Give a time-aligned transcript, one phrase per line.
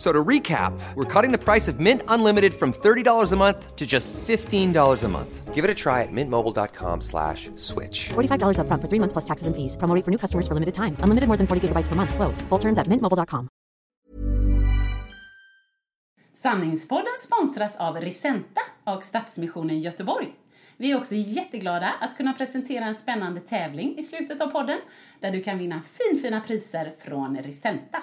[0.00, 3.86] So to recap, we're cutting the price of Mint Unlimited from $30 a month to
[3.86, 5.54] just $15 a month.
[5.54, 8.08] Give it a try at mintmobile.com slash switch.
[8.08, 9.76] $45 upfront for three months plus taxes and fees.
[9.76, 10.96] Promo rate for new customers for limited time.
[11.04, 12.14] Unlimited more than 40 gigabytes per month.
[12.14, 12.40] Slows.
[12.48, 13.48] Full terms at mintmobile.com.
[16.32, 20.32] Sanningspodden sponsras av Risenta och Stadsmissionen Göteborg.
[20.76, 24.80] Vi är också jätteglada att kunna presentera en spännande tävling i slutet av podden
[25.20, 28.02] där du kan vinna finfina priser från Risenta.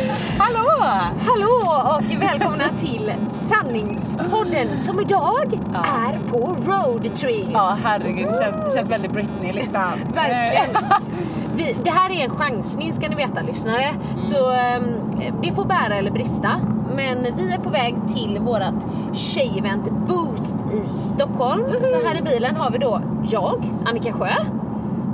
[0.91, 1.15] Hallå!
[1.25, 7.49] Hallå och välkomna till Sanningspodden som idag är på roadtrip.
[7.53, 8.27] Ja, herregud.
[8.27, 9.81] Det känns, det känns väldigt Britney liksom.
[10.13, 10.75] Verkligen.
[11.55, 13.85] Vi, det här är en chansning ska ni veta lyssnare.
[14.19, 14.93] Så um,
[15.41, 16.51] det får bära eller brista.
[16.95, 18.75] Men vi är på väg till vårat
[19.13, 21.63] tjejevent Boost i Stockholm.
[21.81, 24.33] Så här i bilen har vi då jag, Annika Sjö.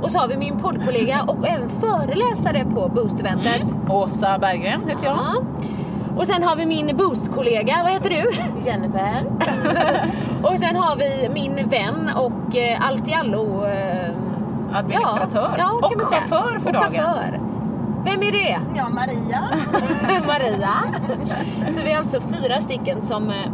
[0.02, 3.78] Och så har vi min poddkollega och även föreläsare på Boost-eventet.
[3.90, 5.17] Åsa Berggren heter jag.
[5.17, 5.36] Ja.
[6.17, 8.31] Och sen har vi min Boost-kollega, vad heter du?
[8.70, 9.25] Jennifer.
[10.44, 13.66] och sen har vi min vän och eh, allt i allo...
[13.66, 14.12] Eh,
[14.73, 15.56] Administratör.
[15.58, 16.92] Ja, ja, och chaufför för och dagen.
[16.92, 17.42] Chaufför.
[18.06, 18.59] Vem är det?
[18.75, 19.50] Ja, Maria.
[20.28, 20.73] Maria.
[21.68, 23.52] Så vi är alltså fyra stycken som eh,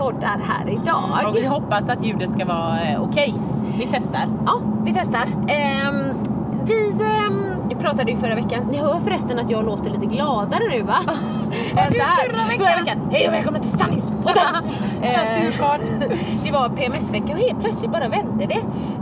[0.00, 1.28] poddar här idag.
[1.28, 3.34] Och vi hoppas att ljudet ska vara eh, okej.
[3.78, 4.28] Vi testar.
[4.46, 5.26] Ja, vi testar.
[5.48, 6.18] Ehm,
[6.64, 7.49] vi ehm,
[7.80, 8.66] pratade ju förra veckan.
[8.70, 10.98] Ni hör förresten att jag låter lite gladare nu va?
[11.76, 12.30] Än så här.
[12.30, 12.66] förra veckan.
[12.66, 12.98] Förra veckan.
[13.12, 14.42] Hej och välkomna till Sanningspodden!
[15.02, 15.52] Ehm,
[16.44, 18.60] det var PMS-vecka och helt plötsligt bara vände det.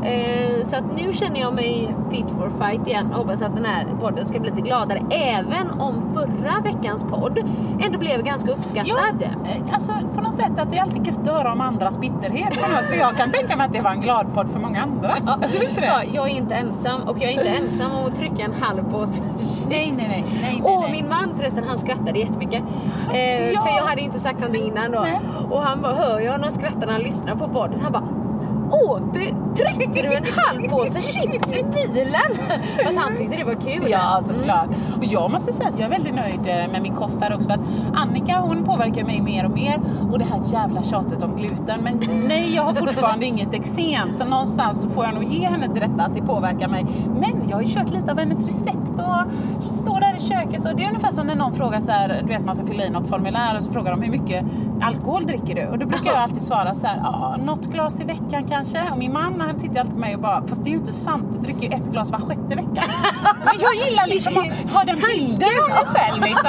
[0.08, 3.64] Ehm, så att nu känner jag mig fit for fight igen och hoppas att den
[3.64, 5.03] här podden ska bli lite gladare.
[5.10, 7.38] Även om förra veckans podd
[7.82, 9.22] ändå blev ganska uppskattad.
[9.22, 12.54] eh, alltså på något sätt att det är alltid gött att höra om andras bitterhet.
[12.91, 15.16] Så jag kan tänka mig att det var en glad podd för många andra.
[15.26, 15.86] Ja, det?
[15.86, 18.90] ja, jag är inte ensam och jag är inte ensam om att trycka en halv
[18.90, 19.64] påse chips.
[19.68, 20.92] Nej, nej, nej, nej, Och nej.
[20.92, 22.62] min man förresten, han skrattade jättemycket.
[23.12, 23.60] Eh, Ja.
[23.62, 25.00] För jag hade inte sagt någonting innan då.
[25.00, 25.18] Nej.
[25.50, 27.80] Och han bara, hör jag honom skratta när han lyssnar på podden?
[27.80, 28.04] Han bara,
[29.12, 29.20] Du,
[29.56, 32.54] tryckte du en halv påse chips i bilen?
[32.84, 33.86] Fast han tyckte det var kul.
[33.90, 34.38] Ja, Mm.
[34.38, 34.68] såklart.
[34.96, 37.46] Och jag måste säga att jag är väldigt nöjd eh, med min kost här också.
[37.48, 37.60] För att
[37.94, 39.80] Annika hon påverkar mig mer och mer.
[40.12, 41.80] Och det här jävla tjatet om gluten.
[41.82, 44.12] Men nej, jag har fortfarande inget eksem.
[44.12, 46.86] Så någonstans så får jag nog ge henne till detta att det påverkar mig.
[47.20, 50.66] Men jag har ju kört lite av hennes recept och står där i köket.
[50.66, 52.84] Och det är ungefär som när någon frågar så här, du vet man ska fylla
[52.84, 54.44] i något formulär och så frågar de hur mycket
[54.80, 55.66] alkohol dricker du?
[55.66, 58.57] Och då brukar jag alltid svara så här, ja, något glas i veckan kanske.
[58.92, 60.92] Och min man han tittar alltid på mig och bara, fast det är ju inte
[60.92, 62.82] sant, du dricker ju ett glas var sjätte vecka.
[63.44, 66.22] Men jag gillar liksom att ha den bilden av mig själv.
[66.22, 66.46] Liksom.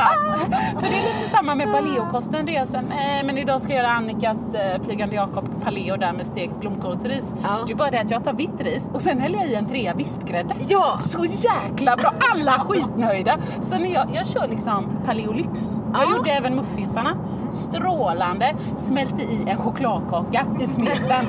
[0.76, 2.46] Så det är lite samma med paleokosten.
[2.46, 6.14] Det är sen, eh, men idag ska jag göra Annikas eh, Flygande Jakob paleo där
[6.14, 7.34] med stekt blomkålsris.
[7.44, 7.50] Ja.
[7.68, 9.66] Det är bara det att jag tar vitt ris och sen häller jag i en
[9.66, 10.56] trea vispgrädde.
[10.68, 10.98] Ja.
[11.00, 12.14] Så jäkla bra!
[12.34, 13.38] Alla skitnöjda.
[13.60, 15.50] Så när jag, jag kör liksom paleo lyx.
[15.94, 16.16] Jag Ja.
[16.18, 17.10] gjorde även muffinsarna.
[17.52, 18.56] Strålande.
[18.76, 21.26] Smälte i en chokladkaka i smeten.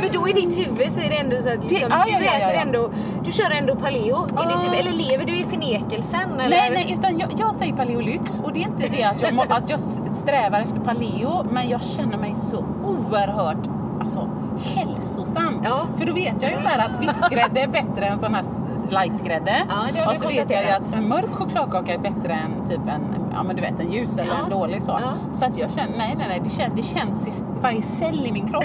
[0.00, 2.18] Men då i ditt huvud så är det ändå så att liksom, ja, du ja,
[2.20, 2.90] ja, ja, ändå,
[3.24, 4.78] du kör ändå paleo i ditt huvud.
[4.78, 6.40] Eller lever du i förnekelsen?
[6.40, 6.56] Eller?
[6.56, 9.34] Nej, nej, utan jag, jag säger paleo lyx och det är inte det att jag,
[9.34, 9.80] må- att jag
[10.14, 13.68] strävar efter paleo, men jag känner mig så oerhört
[14.00, 14.30] alltså,
[14.76, 15.60] hälsosam.
[15.64, 15.86] Ja.
[15.98, 18.44] För då vet jag ju så här att vispgrädde är bättre än sån här
[18.92, 19.56] lightgrädde.
[19.68, 22.68] Ja, det har och så vet jag ju att en mörk chokladkaka är bättre än
[22.68, 24.44] typ en, ja men du vet en ljus eller Ja.
[24.44, 24.90] en dålig så.
[25.02, 25.12] Ja.
[25.32, 28.32] Så att jag känner, nej nej nej, det känns, det känns i varje cell i
[28.32, 28.64] min kropp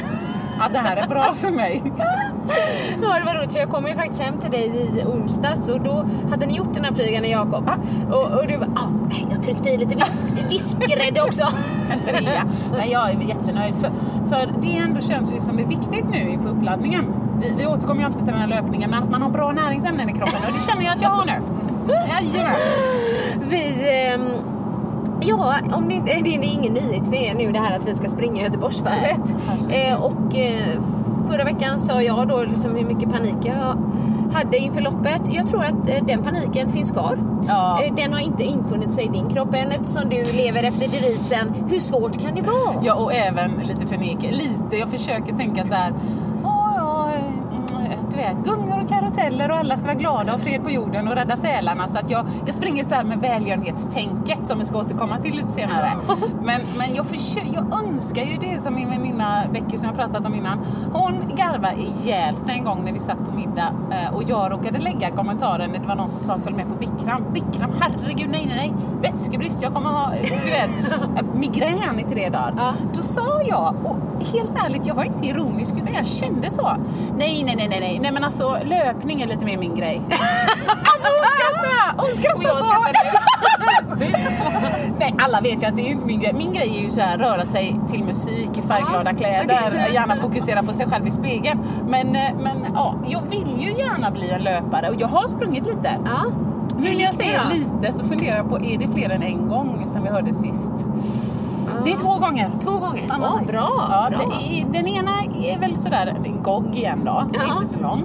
[0.60, 1.84] att det här är bra för mig.
[3.02, 5.82] Ja, det var roligt för jag kom ju faktiskt hem till dig i onsdags och
[5.82, 7.70] då hade ni gjort den här flygande Jakob.
[8.12, 11.44] Och, och du bara, ah, nej jag tryckte i lite visp, vispgrädde också.
[11.92, 12.44] en trea.
[12.72, 13.74] Men jag är jättenöjd.
[13.82, 13.92] För,
[14.30, 17.06] för det ändå känns ju som det är viktigt nu inför uppladdningen.
[17.42, 20.10] Vi, vi återkommer ju alltid till den här löpningen, men att man har bra näringsämnen
[20.10, 20.40] i kroppen.
[20.48, 21.42] Och det känner jag att jag har nu.
[22.10, 22.56] Jajamän.
[23.50, 24.22] Vi, ehm,
[25.28, 27.96] ja, om det, inte- det är ingen nyhet för er nu det här att vi
[27.96, 29.36] ska springa Göteborgsvarvet.
[29.70, 30.82] Eh, och eh,
[31.30, 33.78] förra veckan sa jag då liksom hur mycket panik jag
[34.34, 35.22] hade inför loppet.
[35.34, 37.20] Jag tror att eh, den paniken finns kvar.
[37.48, 37.84] Ja.
[37.84, 41.54] Eh, Den har inte infunnit sig i din kropp än eftersom du lever efter devisen
[41.70, 42.84] hur svårt kan det vara?
[42.84, 44.18] Ja, och även lite förnek.
[44.32, 45.94] Lite, jag försöker tänka så här.
[46.44, 50.64] "Åh, ja, mm, du vet, gungor och karuteller och alla ska vara glada och fred
[50.64, 51.88] på jorden och rädda sälarna.
[51.88, 55.52] Så att jag, jag springer så här med välgörenhetstänket som vi ska återkomma till lite
[55.52, 55.92] senare.
[56.44, 60.26] Men, men jag, försöker, jag önskar ju det som min väninna Becky som jag pratat
[60.26, 60.60] om innan.
[60.94, 64.80] Hon garvade ihjäl sig en gång när vi satt på middag eh, och jag råkade
[64.80, 67.34] lägga kommentaren när det var någon som sa följ med på Bikram.
[67.34, 68.74] Bikram, herregud nej nej nej.
[69.02, 70.12] Vätskebrist, jag kommer ha
[70.46, 72.54] du vet, migrän i tre dagar.
[72.58, 72.74] Ja.
[72.94, 76.72] Då sa jag, och helt ärligt, jag var inte ironisk utan jag kände så.
[77.18, 78.58] Nej, nej, nej, nej, nej, nej men alltså
[79.08, 80.02] löpning är lite mer min grej.
[80.68, 81.96] alltså hon skrattade!
[81.98, 82.66] Hon Och skrattade jag så!
[82.66, 82.98] skrattade.
[85.00, 86.34] Nej, alla vet ju att det är inte min grej.
[86.34, 89.94] Min grej är ju så här röra sig till musik i färgglada kläder, okej.
[89.94, 91.60] gärna fokusera på sig själv i spegeln.
[91.90, 95.66] Men, eh, men ja, jag vill ju gärna bli en löpare och jag har sprungit
[95.66, 95.98] lite.
[96.06, 96.26] Ja.
[96.78, 99.84] Nu när jag säger lite så funderar jag på, är det fler än en gång
[99.88, 100.72] som vi hörde sist?
[101.86, 102.52] Det är två gånger.
[102.64, 103.04] Två gånger?
[103.10, 103.52] Ja, nice.
[103.52, 103.70] bra.
[103.90, 104.32] Ja, bra.
[104.74, 105.12] Den ena
[105.44, 107.54] är väl sådär en gogg igen då, Ja.
[107.56, 108.04] inte så lång.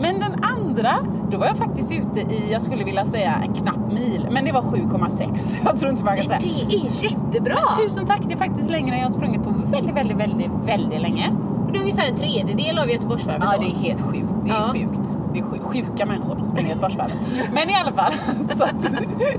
[0.00, 0.94] Men den andra,
[1.30, 4.52] då var jag faktiskt ute i, jag skulle vilja säga en knapp mil, men det
[4.52, 5.60] var 7,6.
[5.64, 6.38] Jag tror inte man kan säga.
[6.68, 7.58] Det är jättebra!
[7.84, 11.00] Tusen tack, det är faktiskt längre än jag har sprungit på väldigt, väldigt, väldigt, väldigt
[11.00, 11.30] länge.
[11.72, 13.62] Det är ungefär en tredjedel av Göteborgsvarvet Ja, då.
[13.62, 14.34] det är helt sjukt.
[14.44, 14.72] Det är Ja.
[14.72, 15.18] sjukt.
[15.32, 17.16] Det är sju- sjuka människor som springer Göteborgsvarvet.
[17.52, 18.12] Men i alla fall.
[18.58, 18.86] Så att,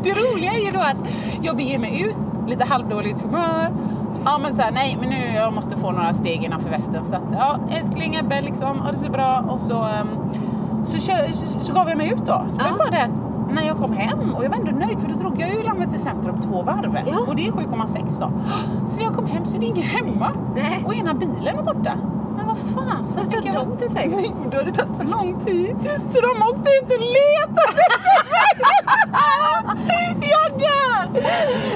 [0.04, 0.98] det roliga är ju då att
[1.42, 2.16] jag beger mig ut,
[2.48, 3.70] lite halvdåligt humör.
[4.26, 7.04] Ja men så här, nej men nu jag måste få några steg innanför västen.
[7.04, 9.46] Så att, ja älskling Ebbe liksom, ha det så bra.
[9.50, 10.08] Och så, ehm,
[10.84, 12.46] så, kö- så, så gav jag mig ut då.
[12.60, 12.66] Ja.
[12.78, 13.22] bara det att
[13.54, 15.98] när jag kom hem och jag var ändå nöjd för då drog jag ju Landvetter
[15.98, 16.98] centrum två varv.
[17.06, 17.14] Ja.
[17.28, 18.32] Och det är 7,6 då.
[18.88, 20.32] Så när jag kom hem så är det ingen hemma.
[20.56, 20.84] Nej.
[20.86, 21.92] Och ena bilen är borta.
[22.76, 23.54] Vad så Varför fick jag...
[23.56, 24.12] drog det väg?
[24.16, 25.76] Nej, då har det tagit så lång tid.
[26.06, 30.30] Så de åkte ut och letade efter mig.
[30.30, 31.22] Jag dör!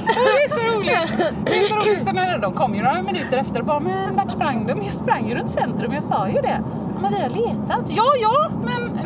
[0.07, 1.09] Det är så roligt.
[1.09, 2.05] Så.
[2.05, 4.81] Sen när de kom ju några minuter efter och bara, men vart sprang de?
[4.83, 6.63] Jag sprang ju runt centrum, jag sa ju det.
[7.01, 7.81] Men vi har letat.
[7.87, 8.99] Ja, ja, men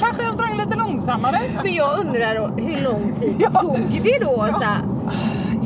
[0.00, 1.40] kanske jag sprang lite långsammare.
[1.62, 3.60] Men jag undrar hur lång tid Ja.
[3.60, 4.48] tog det då?
[4.52, 4.78] Så här,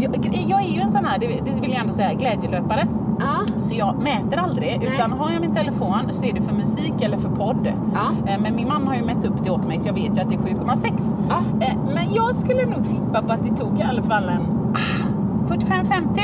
[0.02, 2.86] Jag, jag är ju en sån här, det det vill jag ändå säga, glädjelöpare.
[3.20, 3.58] ja.
[3.58, 4.90] Så jag mäter aldrig, Nej.
[4.94, 7.72] utan har jag min telefon så är det för musik eller för podd.
[7.94, 8.30] Ja.
[8.32, 10.20] Eh, Men min man har ju mätt upp det åt mig så jag vet ju
[10.20, 11.14] att det är 7,6.
[11.28, 11.66] Ja.
[11.66, 14.42] Eh, Men jag skulle nog tippa på att det tog i alla fall en
[14.74, 16.20] ah, 45-50.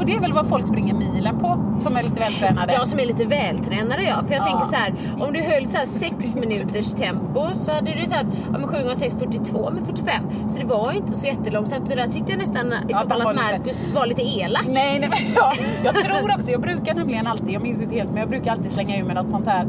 [0.00, 2.72] Och det är väl vad folk springer milen på, som är lite vältränade.
[2.72, 4.26] Jag som är lite vältränare jag.
[4.26, 4.44] För jag Ja.
[4.44, 4.92] tänker så här,
[5.26, 8.76] om du höll så här sex minuters tempo så hade du sagt, ja men 7
[8.82, 10.24] gånger 6 42 med 45.
[10.48, 11.88] Så det var ju inte så jättelångsamt.
[11.90, 14.64] Så där tyckte jag nästan i Ja, så fall att lite- Marcus var lite elak.
[14.68, 15.52] Nej, nej men jag,
[15.94, 18.70] jag tror också, jag brukar nämligen alltid, jag minns inte helt, men jag brukar alltid
[18.70, 19.66] slänga ur med något sånt här.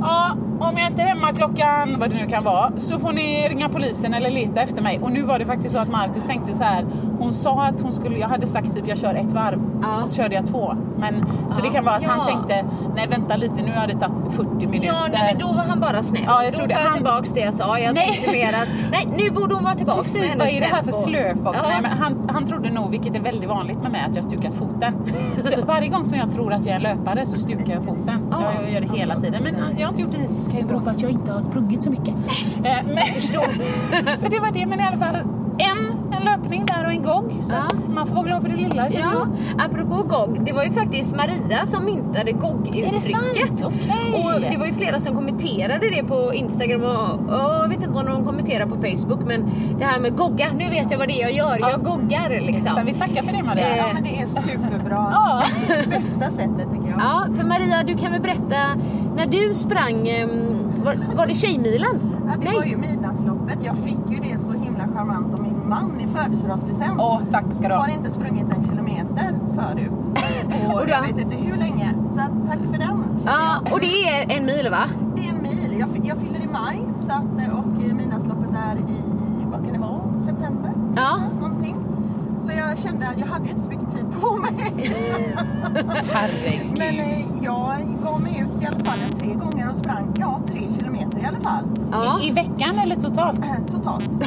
[0.00, 0.36] Ja,
[0.68, 3.68] om jag inte är hemma klockan, vad det nu kan vara, så får ni ringa
[3.68, 5.00] polisen eller leta efter mig.
[5.02, 6.84] Och nu var det faktiskt så att Marcus tänkte så här.
[7.18, 10.02] Hon sa att hon skulle, jag hade sagt typ jag kör ett varv Ja.
[10.02, 10.74] och så körde jag två.
[10.98, 11.14] Men,
[11.48, 11.64] så Ja.
[11.64, 12.24] det kan vara att han Ja.
[12.34, 12.64] tänkte,
[12.96, 14.86] nej vänta lite nu har det tagit 40 minuter.
[14.86, 16.22] Ja, nej, men då var han bara snäll.
[16.26, 17.78] Ja, jag då tar jag Han- tillbaks det jag sa.
[17.78, 18.08] Jag Nej.
[18.08, 20.66] tänkte mer att, nej nu borde hon vara tillbaks med Precis, vad hennes är det
[20.66, 21.08] här för tempo.
[21.08, 21.58] slöfox?
[21.62, 21.68] Ja.
[21.68, 24.54] Nej, men han, han trodde nog, vilket är väldigt vanligt med mig, att jag stukat
[24.54, 24.92] foten.
[25.42, 28.18] Så varje gång som jag tror att jag är en löpare så stukar jag foten.
[28.30, 28.38] Ja.
[28.54, 29.42] Jag, jag gör det hela tiden.
[29.42, 31.40] Men jag har inte gjort det hittills, kan ju bero på att jag inte har
[31.40, 32.14] sprungit så mycket.
[32.64, 33.22] Eh, men,
[34.20, 35.14] så det var det, men i alla fall
[35.58, 37.32] en, en löpning där och en gogg.
[37.40, 37.58] Så Ja.
[37.58, 38.88] att man får vara glad för det lilla.
[38.90, 39.28] Ja, jag.
[39.66, 43.60] apropå GOG, det var ju faktiskt Maria som myntade GOG-uttrycket.
[43.60, 43.64] sant?
[43.64, 44.24] Okej.
[44.34, 47.98] Och det var ju flera som kommenterade det på Instagram och, och jag vet inte
[47.98, 51.14] om de kommenterar på Facebook men det här med gogga, nu vet jag vad det
[51.14, 52.80] är jag gör, jag goggar liksom.
[52.86, 53.68] vi tackar för det Maria.
[53.68, 55.08] Eh, Ja, men det är superbra.
[55.12, 55.42] Ja.
[55.90, 56.98] Bästa sättet tycker jag.
[57.00, 58.56] Ja, för Maria du kan väl berätta,
[59.16, 60.30] när du sprang, em,
[60.84, 62.00] var, var det Tjejmilen?
[62.26, 63.58] Ja, det var ju midnattsloppet.
[63.64, 67.00] Jag fick ju det så himla charmant av min man i födelsedagspresent.
[67.00, 67.82] Åh, tack ska du Jag ha.
[67.86, 69.92] har inte sprungit en kilometer förut.
[70.74, 71.94] Och jag vet inte hur länge.
[72.14, 73.04] Så att, tack för den.
[73.24, 73.72] Ja, jag.
[73.72, 74.84] och det är en mil va?
[75.16, 75.76] Det är en mil.
[75.78, 78.96] Jag, jag fyller i maj så att, och eh, midnattsloppet är i,
[79.50, 80.72] vad kan det vara, september?
[80.96, 81.20] Ja.
[81.40, 81.61] Någonting.
[82.44, 84.52] Så jag kände att jag hade ju inte så mycket tid på mig.
[86.12, 86.78] Herregud.
[86.78, 90.60] Men eh, jag gav mig ut i alla fall tre gånger och sprang, ja, tre
[90.78, 91.64] kilometer i alla fall.
[91.92, 92.20] Ja.
[92.20, 93.38] I, I veckan eller totalt?
[93.38, 94.10] Eh, Totalt.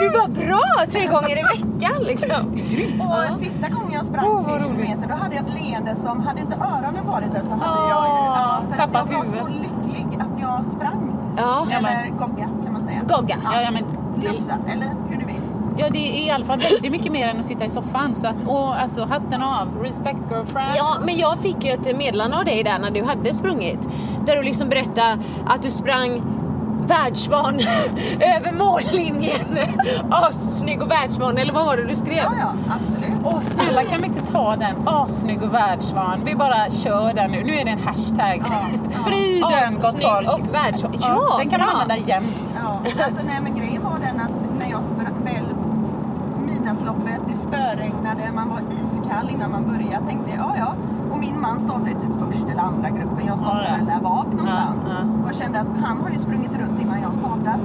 [0.00, 2.60] Du var bra tre gånger i veckan liksom.
[3.00, 6.40] Och sista gången jag sprang Åh, tre kilometer, då hade jag ett leende som, hade
[6.40, 9.24] inte öronen varit där så hade Åh, jag ju, ja, för att tappat jag var
[9.24, 9.40] huvudet.
[9.40, 11.12] så lycklig att jag sprang.
[11.36, 13.00] Ja, Eller gogga kan man säga.
[13.08, 13.36] gogga.
[13.44, 13.84] Ja, ja, men
[14.20, 15.25] Glufsa, eller hur du.
[15.78, 18.14] Ja, det är i alla fall väldigt mycket mer än att sitta i soffan.
[18.14, 19.68] Så att, och, alltså hatten av.
[19.82, 20.72] Respect girlfriend.
[20.76, 23.80] Ja, men jag fick ju ett meddelande av dig där när du hade sprungit.
[24.26, 26.22] Där du liksom berättade att du sprang
[26.86, 27.54] världsvan
[28.36, 29.58] över mållinjen.
[30.10, 32.16] Assnygg och världsvan, eller vad var det du skrev?
[32.16, 33.10] Ja, ja, absolut.
[33.24, 34.88] Åh snälla kan vi inte ta den?
[34.88, 36.20] Assnygg och världsvan.
[36.24, 37.44] Vi bara kör den nu.
[37.44, 38.42] Nu är det en hashtag.
[38.88, 40.28] Sprid den gott folk.
[40.28, 40.96] och världsvan.
[41.00, 42.58] Ja, den kan man använda jämt.
[42.62, 45.44] Ja, alltså nej men grejen var den att när jag sprang väl
[46.46, 50.74] midnattsloppet, det spöregnade, man var iskall innan man började, tänkte ja ja.
[51.12, 53.76] Och min man startade typ första eller andra gruppen, jag startade Ja, ja.
[53.76, 54.76] väl där bak någonstans.
[54.86, 55.28] Ja, ja.
[55.28, 57.60] Och kände att han har ju sprungit runt innan jag startat.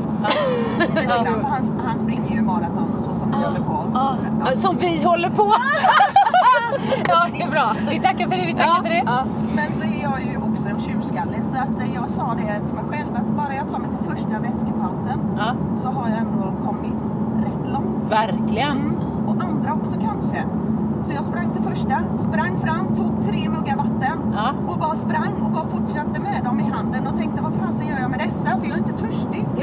[0.79, 3.83] Lite grann, för han, han springer ju maraton och så som vi håller på.
[3.93, 4.15] Ja,
[4.55, 5.53] Som vi håller på.
[7.07, 7.75] ja, det är bra.
[7.89, 9.03] Vi tackar för det, vi tackar Ja, för det.
[9.05, 9.23] ja.
[9.55, 12.83] Men så är jag ju också en tjurskalle så att jag sa det till mig
[12.91, 15.53] själv att bara jag tar mig till första vätskepausen Ja.
[15.81, 16.93] så har jag ändå kommit
[17.43, 18.11] rätt långt.
[18.11, 18.71] Verkligen.
[18.77, 18.95] Mm,
[19.31, 20.43] och andra också kanske.
[21.03, 24.53] Så jag sprang till första, sprang fram, tog tre muggar vatten Ja.
[24.67, 27.99] och bara sprang och bara fortsatte med dem i handen och tänkte vad fasen gör
[27.99, 29.45] jag med dessa för jag är inte törstig.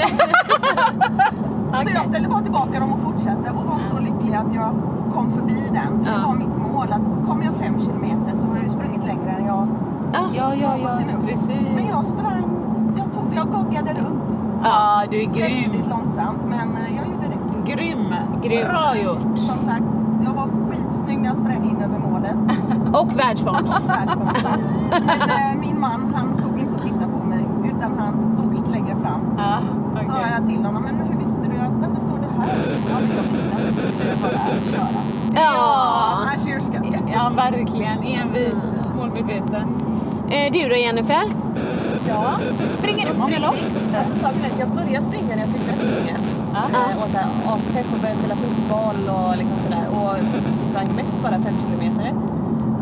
[1.84, 4.74] Så jag ställde bara tillbaka dem och fortsatte och var så lycklig att jag
[5.14, 6.04] kom förbi den.
[6.04, 6.18] För Ja.
[6.18, 9.30] det var mitt mål att kommer jag fem kilometer så har jag ju sprungit längre
[9.30, 9.68] än jag
[10.12, 10.90] Ja, Ja, ja, ja.
[11.26, 11.60] Precis.
[11.74, 12.44] Men jag sprang,
[12.96, 14.38] jag, tog, jag goggade runt.
[14.64, 15.70] Ja, du är grym.
[15.70, 17.04] Väldigt långsamt men jag.
[17.68, 18.14] Grym.
[18.42, 18.68] Grym.
[18.68, 19.38] Bra gjort.
[19.38, 19.84] Som sagt,
[20.24, 22.36] jag var skitsnygg när jag sprang in över målet.
[23.00, 23.18] Och.
[23.18, 24.60] Världskonsten.
[24.90, 28.70] Men eh, min man han stod inte och tittade på mig utan han stod lite
[28.70, 29.20] längre fram.
[29.38, 29.58] Ja,
[30.00, 32.48] Så sa jag till honom, men hur visste du att, varför står du här?
[32.90, 35.00] Ja, men jag visste att du vara här och köra.
[35.34, 36.18] Ja.
[36.34, 36.98] Ja, tjurskalle.
[37.14, 37.98] Ja, verkligen.
[38.02, 38.54] Envis,
[38.96, 39.68] målmedveten.
[40.30, 41.24] Eh, Du då Jennifer?
[42.08, 42.24] Ja,
[42.78, 43.56] Springer du många lopp?
[43.94, 46.20] alltså, jag började springa när jag flyttade till Ungern.
[46.54, 46.64] Ja.
[47.02, 47.18] Och så
[47.54, 49.86] aspepp och började spela fotboll och liksom sådär.
[49.98, 50.14] Och
[50.70, 52.14] sprang mest bara 5 kilometer.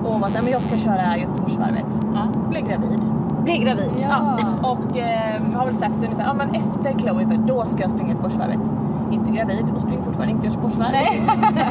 [0.04, 1.90] Och var såhär, men jag ska köra Göteborgsvarvet.
[2.14, 2.24] Ja.
[2.50, 3.00] Blev gravid.
[3.44, 3.90] Blir gravid.
[4.02, 4.38] Ja.
[4.62, 8.08] Och eh, har väl sagt ungefär, ja men efter Chloe, för då ska jag springa
[8.08, 8.60] Göteborgsvarvet.
[9.12, 11.06] Inte gravid och springer fortfarande inte Göteborgsvarvet.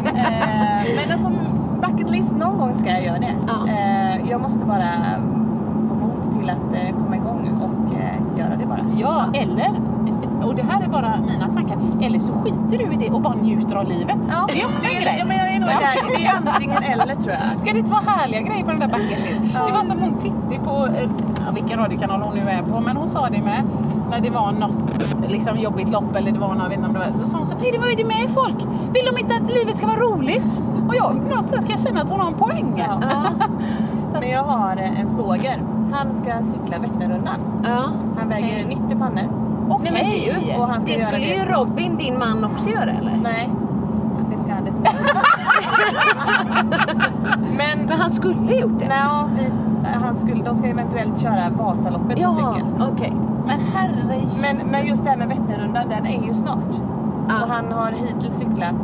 [0.05, 1.31] eh, men alltså
[1.81, 3.35] bucket list, någon gång ska jag göra det.
[3.47, 3.67] Ja.
[3.67, 4.91] Eh, jag måste bara
[5.89, 8.85] få mod till att eh, komma igång och eh, göra det bara.
[8.97, 9.71] Ja, eller,
[10.55, 13.33] och det här är bara mina tankar, eller så skiter du i det och bara
[13.35, 14.17] njuter av livet.
[14.29, 15.15] Ja, det är också en grej.
[15.19, 15.79] Ja, men jag är nog Ja.
[15.79, 16.17] där.
[16.17, 17.59] Det är antingen eller tror jag.
[17.59, 19.53] Ska det inte vara härliga grejer på den där bucket list?
[19.53, 21.09] Det var som hon Titti på, eh,
[21.45, 23.63] ja, vilken radiokanal hon nu är på, men hon sa det med
[24.11, 26.93] när det var något liksom, jobbigt lopp eller det var något, jag vet inte om
[26.93, 28.55] det var, så sa hon så "Peder, vad är det med folk?
[28.93, 30.63] Vill de inte att livet ska vara roligt?
[30.87, 32.73] Och jag någonstans kan jag känna att hon har en poäng.
[32.87, 32.99] Ja.
[34.19, 35.61] Men jag har eh, en svåger.
[35.91, 37.39] Han ska cykla Vätternrundan.
[37.63, 37.83] Ja.
[38.19, 39.23] Han väger 90 pannor.
[39.69, 39.89] Okej.
[39.93, 41.57] Nej, men det, Och han ska det göra skulle det ju snart.
[41.57, 43.19] Robin, din man, också göra eller?
[43.23, 43.49] Nej,
[44.31, 44.95] det ska han definitivt
[47.57, 48.87] Men, Men han skulle gjort det.
[48.87, 49.03] nej,
[49.37, 49.51] vi,
[50.03, 52.67] han skulle, de ska eventuellt köra Vasaloppet på Ja, cykel.
[52.93, 53.13] okej.
[53.45, 56.75] Men herre Men, men just det här med Vätternrundan, den är ju snart.
[57.27, 57.41] Ja.
[57.43, 58.75] Och han har hittills cyklat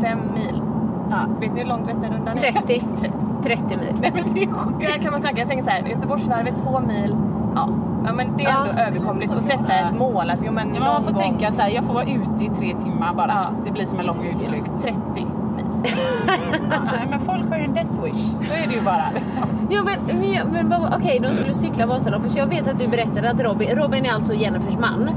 [0.00, 0.62] fem mil.
[1.10, 1.16] Ja.
[1.40, 2.52] Vet ni hur långt Vätternrundan är?
[2.52, 2.80] 30.
[3.00, 3.12] 30.
[3.42, 3.94] 30 mil.
[4.00, 4.80] Nej, men det är sjukt.
[4.80, 7.16] Där kan man snacka, jag tänker så här, Göteborgsvarvet två mil.
[7.54, 7.68] Ja,
[8.06, 8.66] ja men det är Ja.
[8.66, 11.62] ändå överkomligt att sätta ett mål att jo men Ja, man får gång tänka så
[11.62, 13.28] här, jag får vara ute i tre timmar bara.
[13.30, 13.46] Ja.
[13.64, 14.82] Det blir som en lång utflykt.
[14.82, 15.26] 30 mil.
[16.68, 18.48] Nej, men folk har ju en death wish.
[18.48, 19.04] Så är det ju bara.
[19.14, 19.42] Liksom.
[19.70, 20.20] Jo men,
[20.52, 22.32] men, men okej, de skulle cykla Vasaloppet.
[22.32, 25.10] Så jag vet att du berättade att Robin, Robin är alltså Jennifers man.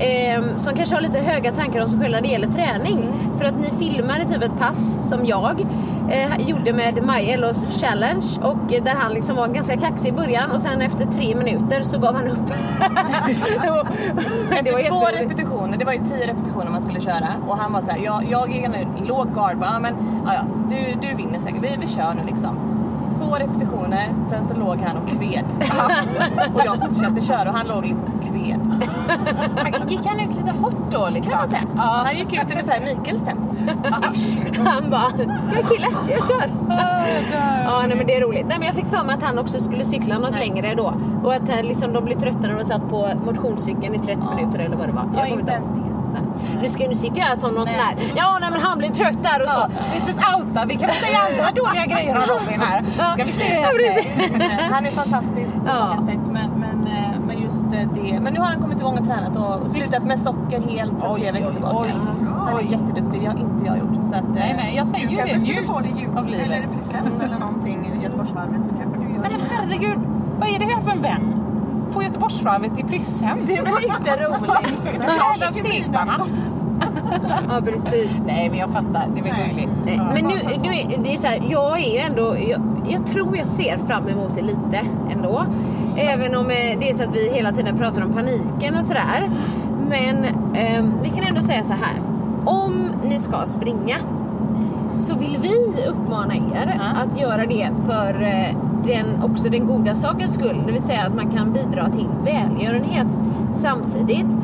[0.00, 3.08] ehm, som kanske har lite höga tankar om sig själv när det gäller träning.
[3.38, 5.66] För att ni filmade typ ett pass som jag
[6.10, 8.26] eh, gjorde med Maj Ellos challenge.
[8.42, 11.82] Och eh, där han liksom var ganska kaxig i början och sen efter tre minuter
[11.82, 12.46] så gav han upp.
[13.62, 13.86] det var,
[14.52, 15.28] Efter två jätteroligt
[15.58, 17.28] repetitioner, det var ju 10 repetitioner man skulle köra.
[17.48, 19.94] Och han var så här, jag, jag är nu låg guard, bara, ja, men
[20.26, 22.67] ja, ja, du, du vinner säkert, vi, vi kör nu liksom.
[23.28, 25.44] Två repetitioner, sen så låg han och kved.
[26.54, 28.60] och jag fortsatte köra och han låg liksom och kved.
[29.62, 31.30] Men Gick han ut lite hårt då liksom?
[31.30, 31.62] Kan man säga.
[31.76, 32.02] Ja.
[32.04, 33.44] Han gick ut ungefär Mikaels tempo.
[34.64, 35.90] Han bara, ska vi killar?
[36.08, 36.50] Jag kör.
[37.64, 38.46] ja, nej, men det är roligt.
[38.48, 40.94] Nej, men jag fick för mig att han också skulle cykla något längre då.
[41.24, 44.58] Och att eh, liksom, de blev trötta när de satt på motionscykeln i 30 minuter
[44.58, 45.04] eller vad det var.
[45.14, 45.97] Ja, kommer inte ens det.
[46.42, 46.58] Nej.
[46.62, 49.22] Nu, ska, nu sitter jag som någon sån här, ja nej, men han blir trött
[49.22, 49.62] där och så.
[49.92, 50.64] This is outa.
[50.66, 52.84] Vi kan säga andra dåliga grejer om Robin här.
[53.14, 53.54] Ska vi se?
[53.62, 54.32] Ja, precis.
[54.70, 55.94] Han är fantastisk på Ja.
[55.96, 58.20] många sätt men, men, eh, men just eh, det.
[58.20, 61.20] Men nu har han kommit igång och tränat och slutat med socker helt sedan Oj,
[61.20, 61.76] tre veckor tillbaka.
[61.78, 61.94] oj.
[62.46, 63.94] Han är jätteduktig, det har inte jag gjort.
[64.10, 65.40] Så att, eh, Nej, nej, jag säger ju kanske det.
[65.40, 69.04] skulle få det i av jul eller present eller någonting i Göteborgsvarvet så kanske du
[69.14, 69.46] gör Nej men det.
[69.54, 69.98] herregud,
[70.40, 71.37] vad är det här för en vän?
[71.98, 73.40] Får Göteborgsvarvet i present?
[73.46, 75.04] Det är väl lite roligt.
[75.04, 76.26] Jävla steparna.
[77.48, 78.10] Ja, precis.
[78.26, 79.08] Nej, men jag fattar.
[79.14, 79.96] Det är väl gulligt.
[79.96, 80.10] Ja.
[80.14, 83.36] Men nu, nu är det är så här, jag är ju ändå, jag, jag tror
[83.36, 85.44] jag ser fram emot det lite ändå.
[85.96, 89.30] Även om eh, det är så att vi hela tiden pratar om paniken och sådär.
[89.88, 90.24] Men
[90.54, 92.00] ehm, vi kan ändå säga så här.
[92.44, 93.96] Om ni ska springa
[94.98, 100.34] så vill vi uppmana er att göra det för eh, den, också den goda sakens
[100.34, 100.62] skull.
[100.66, 103.06] Det vill säga att man kan bidra till välgörenhet
[103.52, 104.38] samtidigt.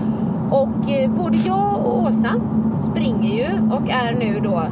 [0.51, 2.35] Och eh, både jag och Åsa
[2.77, 4.63] springer ju och är nu då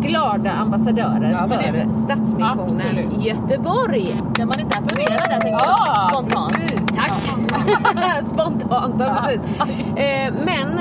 [0.00, 1.92] glada ambassadörer Ja, för.
[1.92, 3.24] Stadsmissionen Absolut.
[3.24, 4.14] Göteborg.
[4.34, 6.56] Kan man inte applådera där tänker Ja, jag spontant?
[6.98, 8.24] Tack!
[8.24, 9.18] Spontant, ja.
[9.26, 9.96] precis.
[9.96, 10.80] Eh, men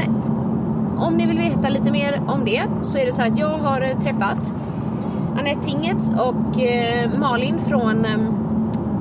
[0.98, 3.82] om ni vill veta lite mer om det så är det så att jag har
[3.82, 4.54] eh, träffat
[5.40, 8.20] Anette Tinget och eh, Malin från eh,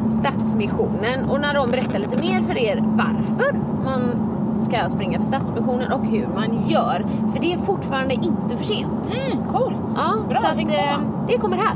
[0.02, 3.52] Stadsmissionen och när de berättar lite mer för er varför
[3.84, 7.06] man ska springa för Stadsmissionen och hur man gör.
[7.32, 9.14] För det är fortfarande inte för sent.
[9.14, 9.92] Mm, coolt.
[9.96, 11.75] Ja, Bra, så att, eh, det kommer här.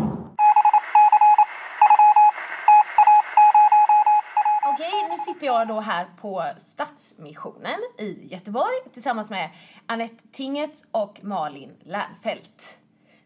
[4.75, 9.51] Okej, nu sitter jag då här på Stadsmissionen i Göteborg tillsammans med
[9.87, 12.79] Anette Tinget och Malin Lernfelt.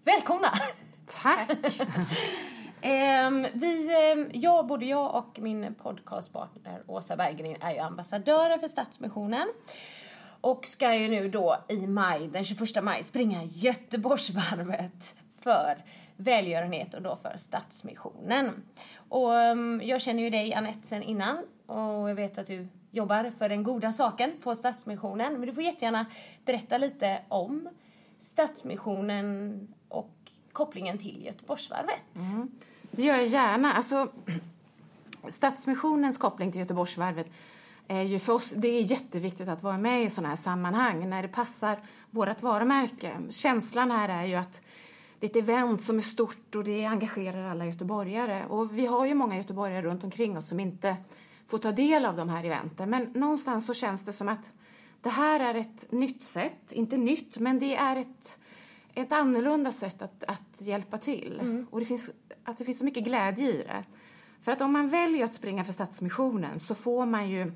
[0.05, 0.49] Välkomna!
[1.09, 1.51] Tack!
[2.81, 8.69] Ehm, vi, ehm, jag, både jag och min podcastpartner Åsa Berggren är ju ambassadörer för
[8.69, 9.49] Stadsmissionen.
[10.41, 15.85] Och ska ju nu då i maj, den 21 maj, springa Göteborgsvarvet för
[16.17, 18.63] välgörenhet och då för Stadsmissionen.
[19.09, 23.33] Och ehm, jag känner ju dig Anette sen innan och jag vet att du jobbar
[23.39, 25.33] för den goda saken på Stadsmissionen.
[25.33, 26.07] Men du får jättegärna
[26.45, 27.69] berätta lite om
[28.21, 30.15] Stadsmissionen och
[30.53, 32.17] kopplingen till Göteborgsvarvet.
[32.17, 32.51] Mm.
[32.91, 33.73] Det gör jag gärna.
[33.73, 34.09] Alltså,
[35.29, 37.27] Stadsmissionens koppling till Göteborgsvarvet
[37.89, 41.23] är ju för oss, det är jätteviktigt att vara med i sådana här sammanhang när
[41.23, 41.79] det passar
[42.11, 43.17] vårt varumärke.
[43.31, 44.61] Känslan här är ju att
[45.19, 48.47] det är ett event som är stort och det engagerar alla göteborgare.
[48.47, 50.97] Och vi har ju många göteborgare runt omkring oss som inte
[51.47, 52.91] får ta del av de här eventen.
[52.91, 54.51] Men någonstans så känns det som att
[55.03, 58.39] det här är ett nytt sätt, inte nytt, men det är ett,
[59.01, 61.41] ett annorlunda sätt att, att hjälpa till.
[61.71, 62.11] Och det finns,
[62.45, 63.85] att det finns så mycket glädje i det.
[64.43, 67.53] För att om man väljer att springa för Stadsmissionen så får man ju...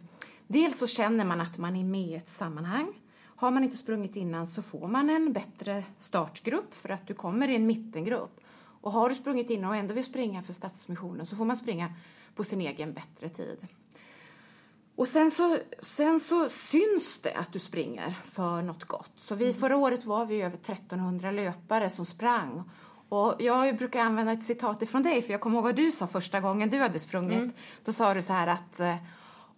[0.46, 2.92] Dels så känner man att man är med i ett sammanhang.
[3.20, 7.48] Har man inte sprungit innan så får man en bättre startgrupp för att du kommer
[7.48, 8.40] i en mittengrupp.
[8.54, 11.94] Och har du sprungit innan och ändå vill springa för Stadsmissionen så får man springa
[12.34, 13.66] på sin egen bättre tid.
[14.96, 19.12] Och sen så, sen så syns det att du springer för något gott.
[19.20, 22.70] Så vi, förra året var vi över 1300 löpare som sprang.
[23.08, 26.06] Och jag brukar använda ett citat ifrån dig, för jag kommer ihåg vad du sa
[26.06, 27.56] första gången du hade sprungit.
[27.84, 28.80] Då sa du så här att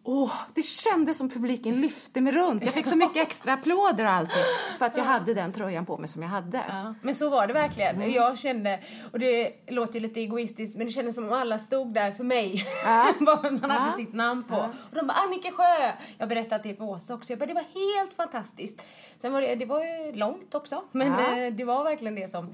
[0.06, 2.64] Åh, det kändes som publiken lyfte mig runt.
[2.64, 4.42] Jag fick så mycket extra applåder och allting
[4.78, 6.64] för att jag hade den tröjan på mig som jag hade.
[6.68, 8.10] Ja, men så var det verkligen.
[8.12, 8.80] Jag kände,
[9.12, 12.24] och det låter ju lite egoistiskt, men det kändes som om alla stod där för
[12.24, 12.64] mig.
[12.84, 13.06] Ja.
[13.20, 13.92] Man hade Ja.
[13.96, 14.56] sitt namn på.
[14.90, 15.92] Och de bara Annika Sjö!
[16.18, 17.32] Jag berättade att det för Åsa också.
[17.32, 18.82] Jag bara, det var helt fantastiskt.
[19.20, 21.36] Sen var det, det var ju långt också, men Ja.
[21.38, 22.52] eh, det var verkligen det som,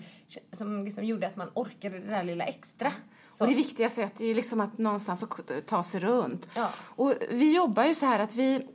[0.52, 2.92] som liksom gjorde att man orkade det där lilla extra.
[3.40, 3.44] Så.
[3.44, 6.46] Och det viktigaste är att, det är liksom att någonstans att ta sig runt.
[6.55, 6.68] Ja.
[6.79, 8.66] Och vi jobbar ju så här att vi...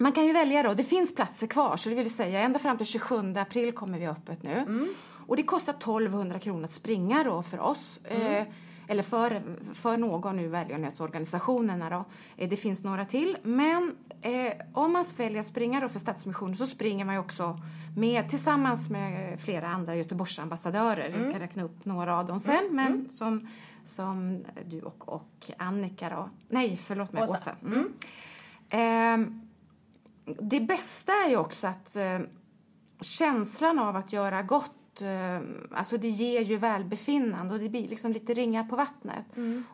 [0.00, 0.74] Man kan ju välja då.
[0.74, 4.06] Det finns platser kvar, så det vill säga ända fram till 27 april kommer vi
[4.06, 4.52] öppet nu.
[4.52, 4.94] Mm.
[5.26, 8.00] Och det kostar 1200 kronor att springa då för oss.
[8.04, 8.34] Mm.
[8.34, 8.46] Eh,
[8.88, 9.42] eller för,
[9.74, 12.04] för någon nu välgörenhetsorganisationerna då.
[12.36, 13.36] Eh, det finns några till.
[13.42, 17.60] Men eh, om man väljer att springa då för Stadsmissionen så springer man ju också
[17.96, 21.22] med tillsammans med flera andra Göteborgsambassadörer.
[21.22, 22.68] Jag kan räkna upp några av dem sen.
[22.70, 23.48] Men som,
[23.86, 26.30] som du och, och Annika då.
[26.48, 27.32] Nej, förlåt mig, Åsa.
[27.32, 27.56] Åsa.
[27.62, 27.92] Mm.
[28.70, 29.48] Ehm,
[30.40, 32.18] det bästa är ju också att eh,
[33.00, 35.40] känslan av att göra gott, eh,
[35.78, 39.26] alltså det ger ju välbefinnande och det blir liksom lite ringar på vattnet.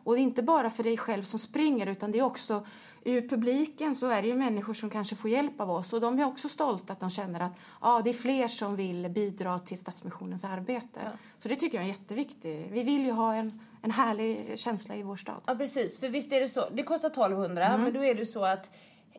[0.03, 2.65] Och det är inte bara för dig själv som springer utan det är också
[3.05, 6.19] ur publiken så är det ju människor som kanske får hjälp av oss och de
[6.19, 9.79] är också stolta att de känner att ja, det är fler som vill bidra till
[9.79, 10.99] Stadsmissionens arbete.
[11.39, 12.71] Så det tycker jag är jätteviktigt.
[12.71, 15.41] Vi vill ju ha en, en härlig känsla i vår stad.
[15.45, 15.99] Ja, precis.
[15.99, 16.69] För visst är det så.
[16.71, 18.69] Det kostar 1200, men då är det så att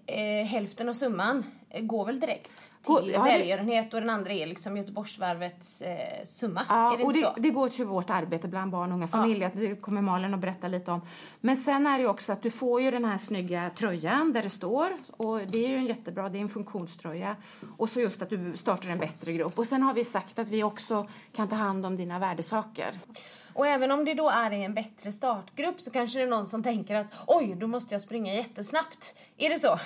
[0.07, 4.11] eh, hälften av summan eh, går väl direkt till Går- ja, det- välgörenhet och den
[4.11, 6.63] andra är liksom Göteborgsvarvets eh, summa.
[6.69, 9.51] Ja, det och det, det går till vårt arbete bland barn och unga familjer.
[9.55, 11.01] Det kommer Malin att berätta lite om.
[11.41, 14.51] Men sen är det också att du får ju den här snygga tröjan där det
[14.51, 14.87] står.
[15.11, 17.37] Och det är ju en jättebra, det är en funktionströja.
[17.77, 19.59] Och så just att du startar en bättre grupp.
[19.59, 22.99] Och sen har vi sagt att vi också kan ta hand om dina värdesaker.
[23.55, 26.47] Och även om det då är i en bättre startgrupp så kanske det är någon
[26.47, 29.15] som tänker att oj, då måste jag springa jättesnabbt.
[29.37, 29.79] Är det så?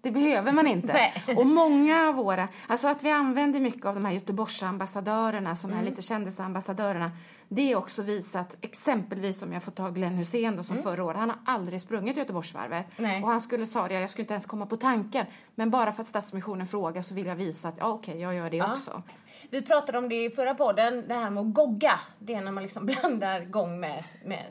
[0.00, 0.92] Det behöver man inte.
[0.92, 1.36] Nej.
[1.36, 5.82] Och många av våra, alltså att vi använder mycket av de här Göteborgsambassadörerna som Mm.
[5.84, 7.10] är lite kändisambassadörerna.
[7.48, 11.16] Det är också visat, exempelvis om jag får ta Glenn Hussein då, som förra året,
[11.16, 12.98] han har aldrig sprungit Göteborgsvarvet.
[12.98, 13.10] Mm.
[13.10, 13.22] Nej.
[13.22, 15.26] Och han skulle sa det, jag skulle inte ens komma på tanken.
[15.54, 18.50] Men bara för att Stadsmissionen frågar så vill jag visa att ja okej, jag gör
[18.50, 19.02] det också.
[19.50, 22.00] Vi pratade om det i förra podden, det här med att gogga.
[22.18, 24.44] Det är när man liksom blandar gång med, med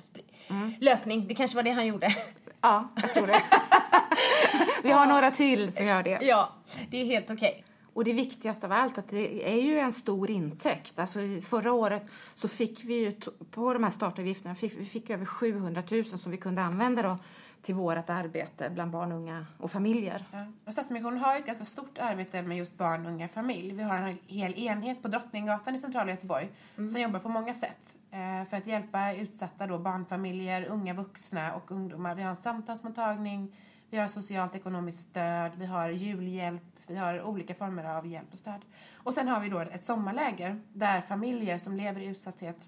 [0.50, 0.74] Mm.
[0.82, 1.28] löpning.
[1.28, 2.16] Det kanske var det han gjorde.
[2.62, 3.42] Ja, jag tror det.
[4.84, 6.20] vi har några till som gör det.
[6.22, 6.50] Ja,
[6.90, 7.66] det är helt okej.
[7.94, 11.00] Och det viktigaste av allt att det är ju en stor intäkt.
[11.00, 12.04] Alltså förra året
[12.36, 13.12] så fick vi ju
[13.52, 17.18] på de här startavgifterna fick, vi fick över 700 000 som vi kunde använda då
[17.64, 20.26] till vårt arbete bland barn, unga och familjer.
[20.32, 20.46] Ja.
[20.66, 23.74] Och Stadsmissionen har ett ganska stort arbete med just barn, unga, familj.
[23.74, 27.98] Vi har en hel enhet på Drottninggatan i centrala Göteborg som jobbar på många sätt
[28.12, 32.16] eh, för att hjälpa utsatta då barnfamiljer, unga vuxna och ungdomar.
[32.16, 33.56] Vi har en samtalsmottagning,
[33.90, 38.40] vi har socialt ekonomiskt stöd, vi har julhjälp, vi har olika former av hjälp och
[38.40, 38.62] stöd.
[38.94, 42.68] Och sen har vi då ett sommarläger där familjer som lever i utsatthet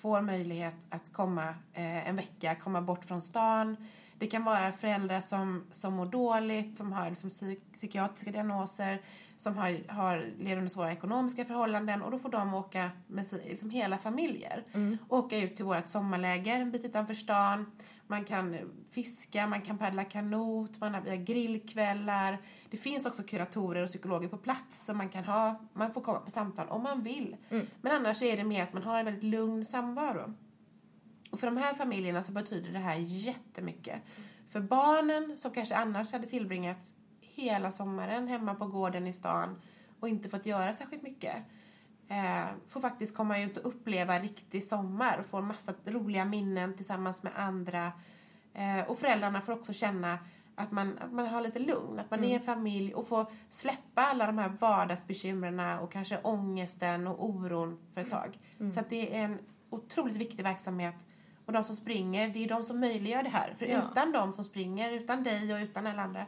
[0.00, 3.76] får möjlighet att komma eh, en vecka, komma bort från stan.
[4.20, 9.00] Det kan vara föräldrar som, som mår dåligt, som har liksom psyk, psykiatriska diagnoser,
[9.36, 13.70] som har, har, lever under svåra ekonomiska förhållanden och då får de åka med liksom
[13.70, 14.64] hela familjer.
[15.08, 17.72] Åka ut till vårt sommarläger en bit utanför stan.
[18.06, 18.56] Man kan
[18.90, 22.38] fiska, man kan paddla kanot, man har, vi har grillkvällar.
[22.70, 26.20] Det finns också kuratorer och psykologer på plats som man kan ha, man får komma
[26.20, 27.36] på samtal om man vill.
[27.80, 30.34] Men annars är det mer att man har en väldigt lugn samvaro.
[31.30, 34.02] Och för de här familjerna så betyder det här jättemycket.
[34.48, 39.60] För barnen som kanske annars hade tillbringat hela sommaren hemma på gården i stan
[40.00, 41.36] och inte fått göra särskilt mycket
[42.08, 46.74] eh, får faktiskt komma ut och uppleva riktig sommar och få en massa roliga minnen
[46.74, 47.92] tillsammans med andra.
[48.54, 50.18] Eh, och föräldrarna får också känna
[50.54, 54.02] att man, att man har lite lugn, att man är en familj och får släppa
[54.02, 58.38] alla de här vardagsbekymren och kanske ångesten och oron för ett tag.
[58.74, 59.38] Så att det är en
[59.70, 60.94] otroligt viktig verksamhet
[61.50, 63.54] och de som springer, det är de som möjliggör det här.
[63.58, 63.80] För Ja.
[63.90, 66.26] utan de som springer, utan dig och utan alla andra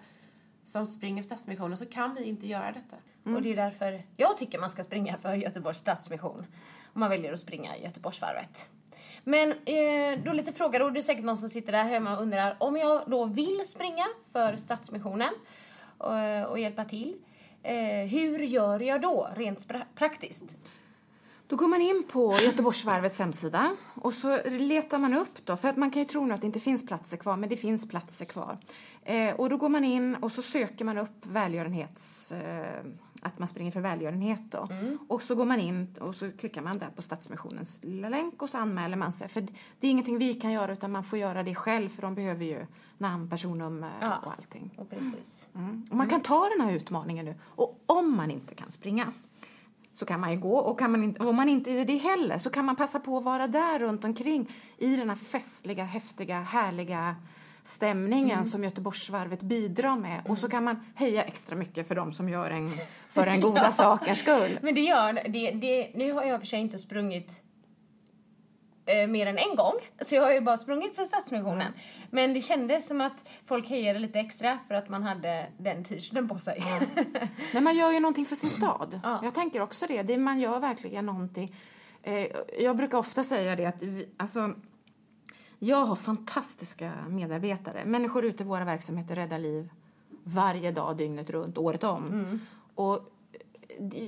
[0.65, 2.97] som springer för Stadsmissionen så kan vi inte göra detta.
[3.37, 6.47] Och det är därför jag tycker man ska springa för Göteborgs Stadsmission.
[6.95, 8.69] Om man väljer att springa Göteborgsvarvet.
[9.25, 12.23] Men eh, då lite frågor, och det är säkert någon som sitter där hemma och
[12.23, 15.35] undrar om jag då vill springa för Stadsmissionen
[15.99, 17.17] och, och hjälpa till.
[17.63, 20.45] Eh, hur gör jag då rent praktiskt?
[21.53, 25.77] Då går man in på Göteborgsvarvets hemsida och så letar man upp då, för att
[25.77, 28.25] man kan ju tro nu att det inte finns platser kvar, men det finns platser
[28.25, 28.59] kvar.
[29.03, 32.33] Eh, och då går man in och så söker man upp välgörenhets...
[32.33, 32.83] Eh,
[33.23, 34.69] att man springer för välgörenhet då.
[35.09, 38.51] Och så går man in och så klickar man där på Stadsmissionens lilla länk och
[38.51, 39.29] så anmäler man sig.
[39.29, 39.41] För
[39.81, 42.45] det är ingenting vi kan göra utan man får göra det själv för de behöver
[42.45, 42.67] ju
[42.99, 44.17] namn, personnummer Ja.
[44.25, 44.71] och allting.
[44.79, 45.49] Och precis.
[45.55, 45.87] Mm.
[45.91, 47.35] Och man kan ta den här utmaningen nu.
[47.43, 49.13] Och om man inte kan springa
[49.93, 50.57] så kan man ju gå.
[50.57, 53.19] Och kan man inte, om man inte är det heller så kan man passa på
[53.19, 57.17] att vara där runt omkring i den här festliga, häftiga, härliga
[57.63, 60.23] stämningen som Göteborgsvarvet bidrar med.
[60.29, 62.71] Och så kan man heja extra mycket för dem som gör en
[63.11, 64.59] för en goda sakers skull.
[64.63, 67.43] Men det gör, det, det, nu har jag för sig inte sprungit
[68.87, 69.73] eh, mer än en gång.
[70.01, 71.73] Så jag har ju bara sprungit för Stadsmissionen.
[72.11, 76.29] Men det kändes som att folk hejade lite extra för att man hade den t-shirten
[76.29, 76.63] på sig.
[77.53, 79.01] Men man gör ju någonting för sin stad.
[79.03, 79.21] Ja.
[79.23, 80.03] Jag tänker också det.
[80.03, 80.19] det.
[80.19, 81.55] Man gör verkligen någonting.
[82.03, 82.27] Eh,
[82.59, 84.55] jag brukar ofta säga det att vi, alltså,
[85.59, 87.85] jag har fantastiska medarbetare.
[87.85, 89.71] Människor ute i våra verksamheter räddar liv
[90.25, 92.41] varje dag, dygnet runt, året om.
[92.75, 93.12] Och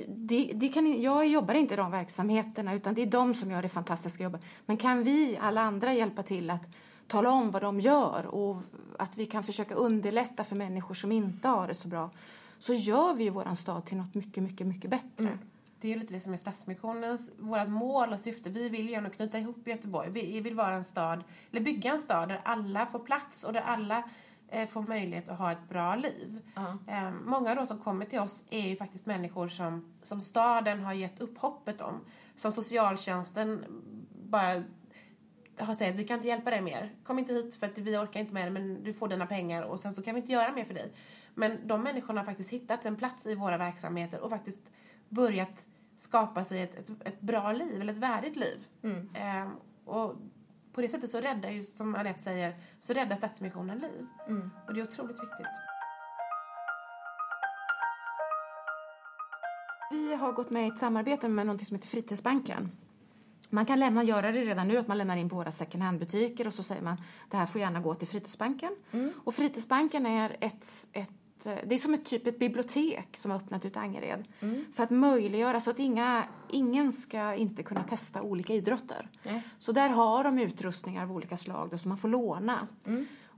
[0.09, 3.63] det, det, kan, jag jobbar inte i de verksamheterna utan det är de som gör
[3.63, 4.41] det fantastiska jobbet.
[4.67, 6.69] Men kan vi, alla andra, hjälpa till att
[7.07, 8.63] tala om vad de gör och
[8.99, 12.11] att vi kan försöka underlätta för människor som inte har det så bra
[12.59, 15.27] så gör vi ju vår stad till något mycket, mycket, mycket bättre.
[15.27, 15.39] Mm.
[15.81, 18.51] Det är ju lite det som är Stadsmissionens, vårt mål och syfte.
[18.51, 20.11] Vi vill ju ändå knyta ihop Göteborg.
[20.11, 23.61] Vi vill vara en stad, eller bygga en stad där alla får plats och där
[23.61, 24.03] alla
[24.71, 26.41] får möjlighet att ha ett bra liv.
[26.89, 30.93] Eh, många då som kommer till oss är ju faktiskt människor som, som staden har
[30.93, 32.01] gett upp hoppet om.
[32.37, 33.65] Som socialtjänsten
[34.31, 34.63] bara
[35.59, 36.95] har sagt vi kan inte hjälpa dig mer.
[37.05, 39.63] Kom inte hit för att vi orkar inte med det men du får dina pengar
[39.63, 40.93] och sen så kan vi inte göra mer för dig.
[41.35, 44.63] Men de människorna har faktiskt hittat en plats i våra verksamheter och faktiskt
[45.09, 48.67] börjat skapa sig ett, ett, ett bra liv, eller ett värdigt liv.
[49.15, 49.51] Ehm,
[49.85, 50.15] och
[50.75, 54.07] på det sättet så räddar ju, som Anette säger, så räddar Stadsmissionen liv.
[54.67, 55.47] Och det är otroligt viktigt.
[59.91, 62.71] Vi har gått med i ett samarbete med något som heter Fritidsbanken.
[63.51, 66.47] Man kan lämna, göra det redan nu, att man lämnar in på våra second hand-butiker
[66.47, 66.97] och så säger man
[67.31, 68.77] det här får gärna gå till Fritidsbanken.
[69.25, 71.11] Och Fritidsbanken är ett, ett
[71.47, 74.25] ett, eh, det är som ett typ ett bibliotek som har öppnat ut Angered.
[74.73, 79.11] För att möjliggöra så att inga, ingen ska inte kunna testa olika idrotter.
[79.59, 82.69] Så där har de utrustningar av olika slag då, som man får låna.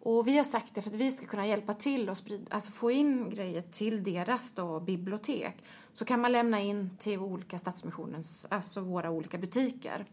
[0.00, 2.70] Och vi har sagt det för att vi ska kunna hjälpa till och sprida, alltså
[2.70, 5.64] få in grejer till deras då, bibliotek.
[5.94, 10.06] Så kan man lämna in till olika Stadsmissionens, alltså våra olika butiker.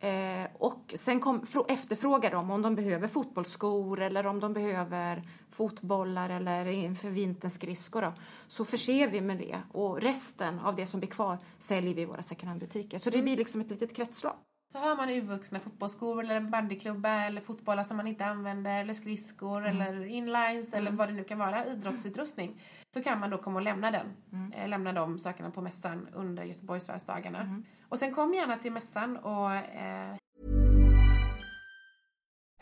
[0.00, 5.22] Eh, och sen kom, frå- efterfrågar de om de behöver fotbollsskor eller om de behöver
[5.50, 8.02] fotbollar eller inför vinterns skridskor.
[8.02, 8.12] Då,
[8.48, 9.58] så förser vi med det.
[9.72, 12.98] Och resten av det som blir kvar säljer vi i våra second hand-butiker.
[12.98, 14.45] Så det blir liksom ett litet kretslopp.
[14.72, 19.66] Så har man urvuxna fotbollsskor eller bandyklubba eller fotbollar som man inte använder eller skridskor
[19.66, 22.60] eller inlines eller vad det nu kan vara, idrottsutrustning.
[22.94, 24.06] Så kan man då komma och lämna den.
[24.52, 27.62] Eh, lämna de sakerna på mässan under Göteborgsvarvsdagarna.
[27.88, 30.16] Och sen kom gärna till mässan och eh,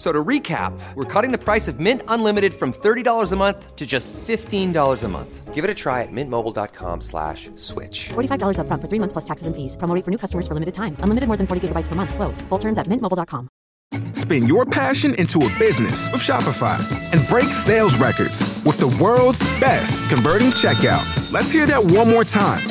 [0.00, 3.76] F- So to recap, we're cutting the price of Mint Unlimited from $30 a month
[3.76, 5.54] to just $15 a month.
[5.54, 8.08] Give it a try at mintmobile.com slash switch.
[8.14, 9.76] $45 upfront for three months plus taxes and fees.
[9.76, 10.96] Promo rate for new customers for limited time.
[11.00, 12.14] Unlimited more than 40 gigabytes per month.
[12.14, 12.40] Slows.
[12.48, 13.48] Full terms at mintmobile.com.
[14.14, 16.78] Spin your passion into a business with Shopify
[17.12, 21.04] and break sales records with the world's best converting checkout.
[21.32, 22.64] Let's hear that one more time.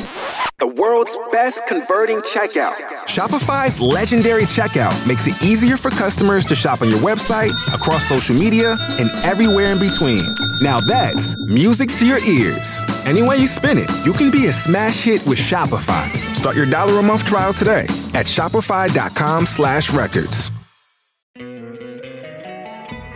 [0.60, 2.74] The world's best converting checkout.
[3.06, 8.36] Shopify's legendary checkout makes it easier for customers to shop on your website, across social
[8.36, 10.22] media, and everywhere in between.
[10.60, 12.78] Now that's music to your ears.
[13.06, 16.10] Any way you spin it, you can be a smash hit with Shopify.
[16.36, 20.50] Start your dollar a month trial today at shopify.com slash records.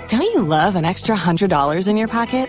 [0.09, 2.49] Don't you love an extra $100 in your pocket?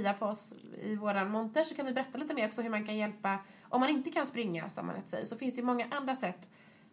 [0.00, 2.86] Heja på oss i våran monter så kan vi berätta lite mer också hur man
[2.86, 5.86] kan hjälpa, om man inte kan springa som man säger, så finns det ju många
[5.90, 6.48] andra sätt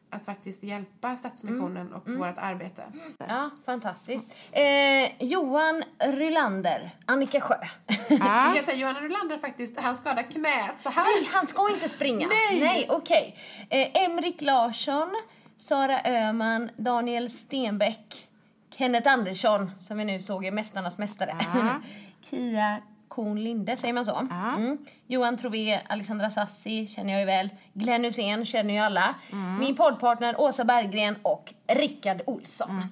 [0.10, 2.84] att faktiskt hjälpa Stadsmissionen och vårt arbete.
[3.18, 4.28] Ja, fantastiskt.
[4.52, 7.56] Eh, Johan Rylander, Annika Sjö.
[8.10, 11.04] Jag kan säga Johanna Rolander faktiskt, han skadade knät så här.
[11.04, 12.28] Nej, han ska inte springa.
[12.28, 12.60] Nej!
[12.62, 13.38] Nej, okej.
[13.70, 15.10] Eh, Emrik Larsson,
[15.58, 18.28] Sara Öhman, Daniel Stenbeck,
[18.76, 21.36] Kenneth Andersson, som vi nu såg i Mästarnas Mästare.
[22.30, 22.82] Kia
[23.18, 24.16] Korn Linde, säger man så?
[24.16, 24.78] Mm.
[25.08, 27.50] Johan Trové, Alexandra Sassi känner jag ju väl.
[27.74, 29.16] Glenn Hussein känner ju alla.
[29.60, 32.84] Min poddpartner Åsa Berggren och Rickard Olsson.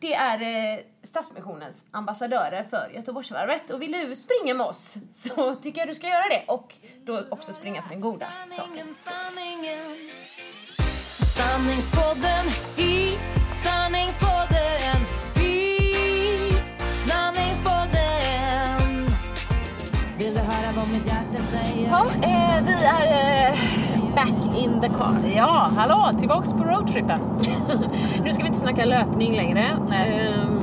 [0.00, 3.70] Det är eh, Stadsmissionens ambassadörer för Göteborgsvarvet.
[3.70, 6.44] Och vill du springa med oss så tycker jag du ska göra det.
[6.46, 8.94] Och då också springa för den goda saken.
[11.36, 12.46] Sanningspodden
[21.06, 23.06] Ja, eh, vi är
[23.48, 23.54] eh,
[24.14, 25.16] back in the car.
[25.36, 27.20] Ja, hallå, tillbaks på roadtrippen.
[28.24, 29.64] Nu ska vi inte snacka löpning längre.
[29.88, 30.30] Nej.
[30.42, 30.60] Ehm,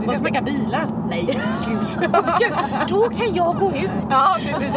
[0.00, 0.86] Vi ska snacka bilar.
[1.10, 1.28] Nej,
[1.66, 1.76] gud.
[2.38, 2.52] gud.
[2.88, 3.90] Då kan jag gå ut.
[4.10, 4.74] Ja, precis.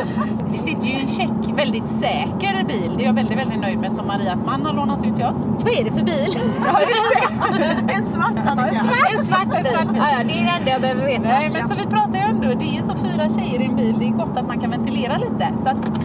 [0.51, 2.93] Vi sitter ju i en check, väldigt säker bil.
[2.97, 5.45] Det är jag väldigt, väldigt nöjd med som Marias man har lånat ut till oss.
[5.45, 6.37] Vad är det för bil?
[6.65, 7.93] Ja, just det.
[7.93, 8.81] En svart Annika.
[9.17, 9.67] En svart bil.
[9.97, 11.23] Ja, ja, det är det enda jag behöver veta.
[11.23, 13.95] Nej, men så vi pratar ändå, det är ju så fyra tjejer i en bil,
[13.99, 15.51] det är gott att man kan ventilera lite.
[15.55, 15.99] Så att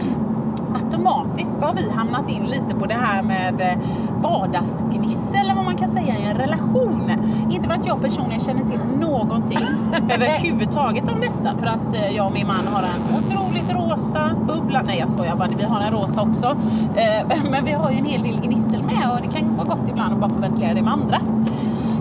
[0.75, 3.77] automatiskt har vi hamnat in lite på det här med eh,
[4.21, 7.11] vardagsgnissel eller vad man kan säga i en relation.
[7.49, 9.67] Inte för att jag personligen känner till någonting
[10.13, 14.81] överhuvudtaget om detta för att eh, jag och min man har en otroligt rosa bubbla.
[14.85, 16.57] Nej jag skojar bara, vi har en rosa också.
[16.95, 19.89] Eh, Men vi har ju en hel del gnissel med och det kan vara gott
[19.89, 21.21] ibland att bara få ventilera det med andra.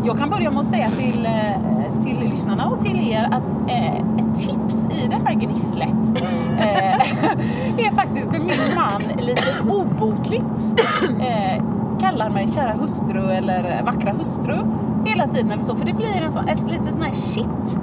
[0.05, 1.29] Jag kan börja med att säga till,
[2.03, 4.05] till lyssnarna och till er att eh,
[5.41, 6.23] gnisslet
[6.59, 6.95] eh,
[7.87, 10.81] är faktiskt när min man lite obotligt
[11.21, 11.63] eh,
[12.01, 14.59] kallar mig kära hustru eller vackra hustru
[15.05, 15.77] hela tiden eller så.
[15.77, 17.79] För det blir en sån, ett lite sån här shit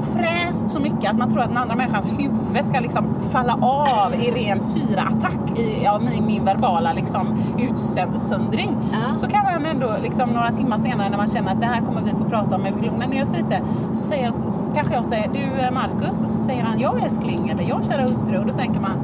[0.00, 3.58] har fräst så mycket att man tror att den andra människans huvud ska liksom falla
[3.60, 7.26] av i ren syraattack i ja, min, min verbala liksom,
[7.58, 8.76] utsöndring.
[9.16, 12.02] Så kan man ändå liksom, några timmar senare när man känner att det här kommer
[12.02, 13.62] vi få prata om, men vi lugnar ner oss lite.
[13.92, 14.34] Så säger jag,
[14.74, 18.02] kanske jag säger, du eh, Marcus, och så säger han, ja älskling, eller jag kära
[18.02, 18.38] hustru.
[18.38, 18.98] Och då tänker man,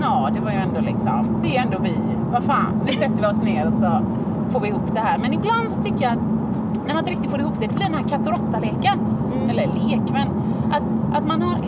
[0.00, 1.94] ja det var ju ändå liksom, det är ändå vi.
[2.32, 4.00] Vad fan, nu sätter vi oss ner och så
[4.50, 5.18] får vi ihop det här.
[5.18, 6.18] Men ibland så tycker jag att
[6.86, 8.98] när man inte riktigt får ihop det, det blir den här katt och råtta-leken.
[9.48, 10.28] Eller lek, men
[10.72, 11.58] att, att man har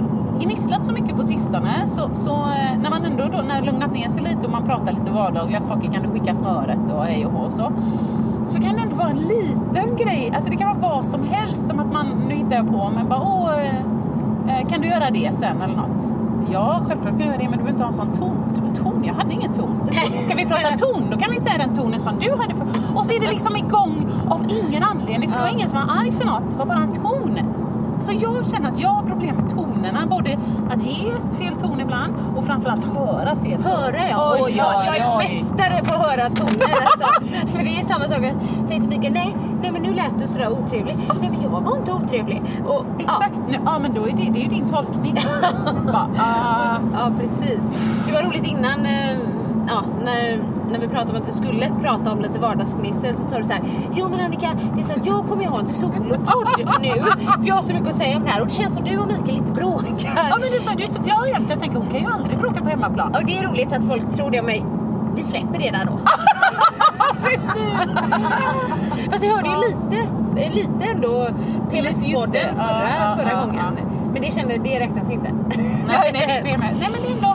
[0.41, 4.09] gnisslat så mycket på sistone så, så eh, när man ändå då, när lugnat ner
[4.09, 7.33] sig lite och man pratar lite vardagliga saker, kan du skicka smöret och hej och
[7.33, 7.73] hå och så.
[8.47, 11.69] Så kan det ändå vara en liten grej, alltså det kan vara vad som helst,
[11.69, 15.11] som att man, nu hittar jag på, men bara åh, eh, eh, kan du göra
[15.11, 16.15] det sen eller något?
[16.53, 18.75] Ja, självklart kan jag göra det, men du behöver inte ha en sån ton.
[18.75, 19.05] ton?
[19.05, 19.89] Jag hade ingen ton.
[20.21, 22.55] Ska vi prata ton, då kan vi säga den tonen som du hade.
[22.55, 22.67] För...
[22.95, 26.01] Och så är det liksom igång av ingen anledning, för det var ingen som var
[26.01, 26.51] arg för något.
[26.51, 27.39] Det var bara en ton.
[28.01, 30.07] Så jag känner att jag har problem med tonerna.
[30.07, 30.39] Både
[30.71, 33.73] att ge fel ton ibland och framförallt höra fel ton.
[33.73, 34.33] Höra ja.
[34.35, 35.25] Oj, och jag, oj, jag är oj.
[35.25, 36.75] mästare på att höra toner.
[36.83, 37.07] Alltså.
[37.57, 38.19] För det är samma sak.
[38.23, 40.97] Jag säger till Mikael, nej, nej men nu lät du sådär otrevlig.
[41.21, 42.43] Nej men jag var inte otrevlig.
[42.67, 43.41] Och, Exakt.
[43.49, 43.59] Ja.
[43.65, 45.15] ja, men då är det, det är ju din tolkning.
[45.87, 46.77] Bara, ah.
[46.93, 47.61] Ja, precis.
[48.07, 49.19] Det var roligt innan, eh,
[49.71, 50.39] ja, när,
[50.71, 53.53] när vi pratade om att vi skulle prata om lite vardagsgnissel så sa du så
[53.53, 56.49] här, jo men Annika, det är så att jag kommer ju ha en solopodd
[56.81, 58.85] nu, för jag har så mycket att säga om det här och det känns som
[58.85, 60.13] du och Mikael inte bråkar.
[60.17, 61.51] Ja, men det är så, du är så glad jämt.
[61.51, 63.15] Jag tänker, hon kan ju aldrig bråka på hemmaplan.
[63.15, 64.65] Och det är roligt att folk tror det om mig.
[65.17, 65.99] Vi släpper det där då.
[67.23, 67.95] Precis!
[69.11, 70.09] Fast jag hörde ju lite,
[70.51, 71.29] lite ändå.
[71.71, 73.79] PMS-podden förra, förra gången.
[74.13, 75.33] Men det kände, det räknas inte.
[75.87, 77.35] Nej, nej, nej men det är ändå,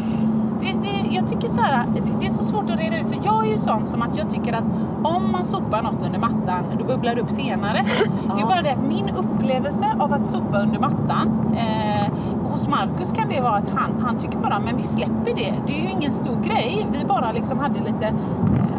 [1.15, 1.85] jag tycker så här,
[2.19, 4.29] det, är så svårt att reda ut för jag är ju sån som att jag
[4.29, 4.63] tycker att
[5.03, 7.85] om man sopar något under mattan då bubblar det upp senare.
[8.35, 12.13] Det är bara det att min upplevelse av att sopa under mattan eh,
[12.51, 15.53] hos Markus kan det vara att han, han tycker bara men vi släpper det.
[15.67, 16.87] Det är ju ingen stor grej.
[16.91, 18.13] Vi bara liksom hade lite eh,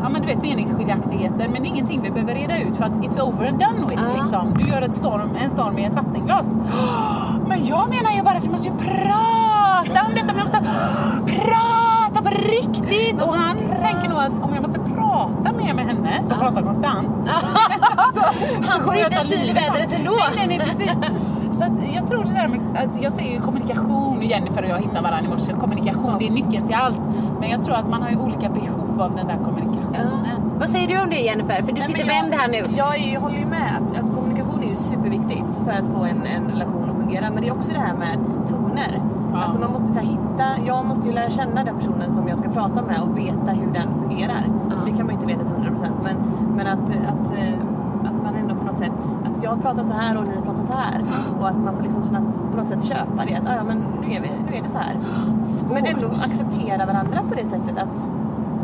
[0.02, 2.92] ja, men du vet, meningsskiljaktigheter men det är ingenting vi behöver reda ut för att
[2.92, 4.02] it's over and done with.
[4.02, 4.20] Ja.
[4.20, 4.54] Liksom.
[4.58, 6.50] Du gör ett storm, en storm i ett vattenglas.
[7.48, 10.34] Men jag menar ju bara att vi måste ju prata om detta.
[10.34, 10.58] Vi måste
[11.44, 11.85] prata
[12.26, 13.22] på riktigt.
[13.22, 17.08] Och han tänker nog att om jag måste prata mer med henne som pratar konstant.
[18.14, 18.20] så,
[18.70, 20.16] Han får inte ta syl i livet av- vädret ändå.
[20.36, 20.92] Nej, nej, nej, precis.
[21.58, 24.78] Så att jag tror det där med att jag säger ju kommunikation, Jennifer och jag
[24.78, 25.52] hittar varandra i morse.
[25.52, 27.00] Kommunikation, det är nyckeln till allt.
[27.40, 30.40] Men jag tror att man har ju olika behov av den där kommunikationen.
[30.60, 31.62] Vad säger du om det Jennifer?
[31.62, 32.62] För du sitter jag- vänd här nu.
[32.76, 33.72] Jag, jag håller ju med.
[33.76, 37.30] att Alltså, kommunikation är ju superviktigt för att få en, en relation att fungera.
[37.30, 39.00] Men det är också det här med toner.
[39.44, 42.38] Alltså, man måste så här, hitta, jag måste ju lära känna den personen som jag
[42.38, 44.42] ska prata med och veta hur den fungerar.
[44.84, 46.16] Det kan man ju inte veta till 100% men,
[46.56, 47.54] men att, att, eh,
[48.04, 48.92] att man ändå på något sätt,
[49.24, 51.04] att jag pratar så här och ni pratar så här.
[51.40, 52.02] Och att man får liksom
[52.50, 53.34] på något sätt köpa det.
[53.34, 54.96] Att "Ah, ja, men nu är, vi, nu är det så här.
[55.72, 58.10] Men ändå acceptera varandra på det sättet att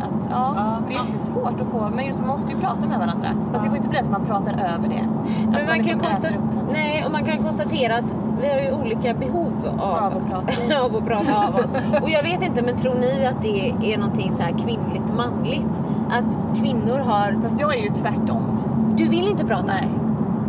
[0.02, 3.28] att, ja, det är jättesvårt att få, men just man måste ju prata med varandra.
[3.52, 5.02] Fast det får inte bli att man pratar över det.
[5.42, 6.72] Men man kan, liksom konsta- äter upp varandra.
[6.72, 8.04] Nej, och man kan konstatera att
[8.42, 10.80] vi har ju olika behov av, Av att prata.
[10.84, 11.76] av att prata av oss.
[12.02, 15.16] Och jag vet inte, men tror ni att det är någonting så här kvinnligt och
[15.16, 15.82] manligt?
[16.10, 17.42] Att kvinnor har...
[17.42, 18.58] Fast jag är ju tvärtom.
[18.96, 19.66] Du vill inte prata?
[19.66, 19.88] Nej.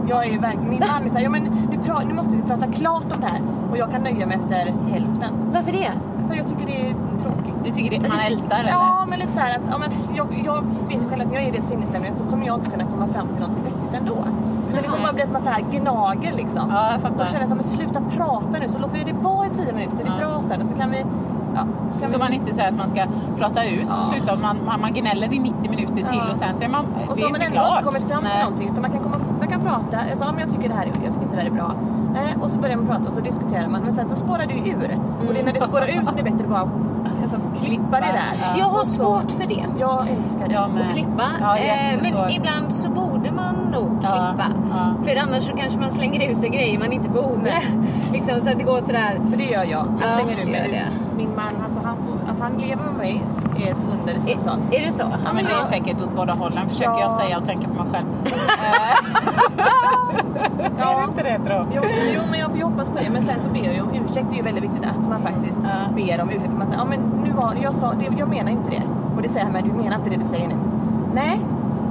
[0.07, 2.41] Jag är ju verkligen, min man är såhär, ja men nu, pra, nu måste vi
[2.41, 3.41] prata klart om det här.
[3.71, 5.33] Och jag kan nöja mig efter hälften.
[5.53, 5.91] Varför det?
[6.29, 7.55] För jag tycker det är tråkigt.
[7.63, 8.69] Du tycker det, man ältar eller?
[8.69, 11.35] Ja, men lite så här att ja, men jag, jag vet ju själv att när
[11.35, 13.93] jag är i det sinnesstämningen så kommer jag inte kunna komma fram till något vettigt
[13.93, 14.25] ändå.
[14.73, 16.69] Utan det kommer bara bli att man så här gnager liksom.
[16.69, 17.17] Ja, jag fattar.
[17.17, 19.49] Då känner jag så här, men sluta prata nu så låter vi det vara i
[19.49, 20.27] tio minuter så är det Ja.
[20.27, 21.05] bra sen och så kan vi...
[21.55, 21.65] Ja,
[22.07, 23.05] Så vi, man inte säger att man ska
[23.37, 26.31] prata ut, så slutar man, man, man gnäller i 90 minuter till Ja.
[26.31, 27.71] och sen säger man, och det så är har man ändå klart.
[27.77, 28.43] inte kommit fram till Nej.
[28.43, 29.97] någonting utan man kan, komma, man kan prata.
[30.09, 31.71] Jag sa, men jag tycker det här är, jag tycker inte det här är bra.
[32.15, 34.53] Eh, och så börjar man prata och så diskuterar man men sen så spårar det
[34.53, 34.99] ju ur.
[35.27, 36.69] Och det är när det spårar ur så är det bättre att bara
[37.23, 38.57] alltså, klippa det där.
[38.59, 39.65] Jag har så- svårt för det.
[39.79, 40.53] Jag älskar det.
[40.53, 40.87] Jag med.
[40.87, 41.23] Att klippa.
[41.41, 44.45] Ja, eh, men ibland så borde man nog klippa.
[44.71, 44.93] ja.
[45.05, 47.53] För annars så kanske man slänger ur sig grejer man inte borde.
[48.11, 49.19] liksom, så att det går sådär.
[49.29, 49.69] För det gör jag.
[49.69, 50.71] Jag Ja, slänger ur gör mig.
[50.71, 51.15] det.
[51.17, 51.97] Min man, alltså, han
[52.33, 53.23] att han lever med mig
[53.57, 54.71] är ett under stundtals.
[54.71, 55.03] Är, är det så?
[55.25, 56.99] Ja, men det är säkert åt båda hållen, försöker Ja.
[56.99, 58.05] jag säga och tänka på mig själv.
[60.59, 61.65] Är det inte det tro?
[61.75, 61.81] Jo,
[62.15, 63.09] jo, men jag får ju hoppas på det.
[63.09, 64.25] Men sen så ber jag ju om ursäkt.
[64.29, 65.69] Det är ju väldigt viktigt att man faktiskt Ja.
[65.95, 66.53] ber om ursäkt.
[66.57, 68.83] Man säger, ja men nu var jag sa, det, jag menar inte det.
[69.15, 70.55] Och det säger han, men du menar inte det du säger nu.
[71.13, 71.39] Nej,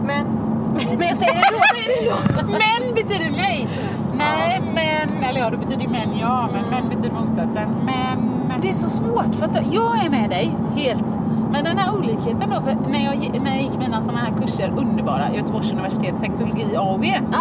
[0.06, 0.26] men...
[0.98, 2.46] Men jag säger det ändå.
[2.52, 3.68] Men betyder nej.
[4.16, 5.24] Nej, men.
[5.24, 7.68] Eller ja, det betyder ju men ja, men men betyder motsatsen.
[7.84, 8.18] Men.
[8.62, 11.04] Det är så svårt för att jag är med dig helt.
[11.50, 14.72] Men den här olikheten då, för när jag, när jag gick mina sådana här kurser,
[14.76, 17.14] underbara, Göteborgs universitet, sexologi A och B.
[17.32, 17.38] Ja.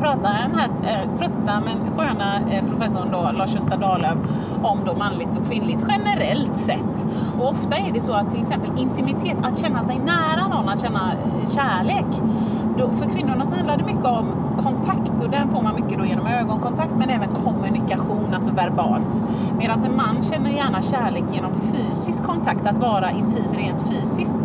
[0.00, 4.18] Pratar den här eh, trötta men sköna eh, professorn då, Lars-Gösta Dahlöf
[4.62, 7.06] om då manligt och kvinnligt generellt sett.
[7.40, 10.80] Och ofta är det så att till exempel intimitet, att känna sig nära någon, att
[10.80, 12.06] känna eh, kärlek.
[12.78, 14.26] Då, för kvinnorna så handlar det mycket om
[14.62, 19.22] kontakt och den får man mycket då genom ögonkontakt men även kommunikation, alltså verbalt.
[19.58, 24.38] Medan en man känner gärna kärlek genom fysisk kontakt, att vara intim rent fysiskt.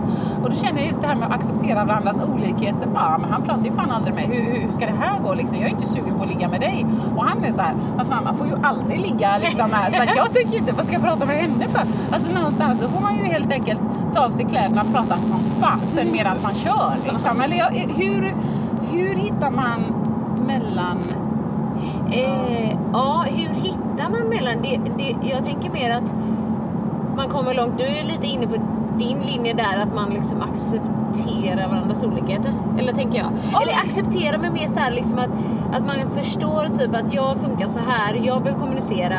[0.46, 2.88] Och då känner jag just det här med att acceptera varandras olikheter.
[2.94, 5.58] Bara, men han pratar ju fan aldrig med hur, hur ska det här gå liksom?
[5.58, 6.86] Jag är inte sugen på att ligga med dig.
[7.16, 9.92] Och han är så här, vad fan man får ju aldrig ligga liksom här.
[9.92, 11.82] Så jag tycker inte, vad ska jag prata med henne för?
[12.12, 13.80] Alltså någonstans så får man ju helt enkelt
[14.14, 16.94] ta av sig kläderna och prata som fasen medan man kör.
[17.12, 17.42] Liksom.
[17.42, 18.36] Eller jag, hur,
[18.92, 19.80] hur hittar man
[20.48, 20.98] mellan...
[22.14, 25.16] Eh, ja, hur hittar man mellan det, det?
[25.30, 26.14] Jag tänker mer att
[27.16, 27.78] man kommer långt.
[27.78, 32.52] Du är lite inne på din linje där att man liksom accepterar varandras olikheter.
[32.80, 33.62] Eller tänker jag.
[33.62, 35.30] Eller acceptera men mer så här liksom att,
[35.76, 39.18] att man förstår typ att jag funkar så här, jag behöver kommunicera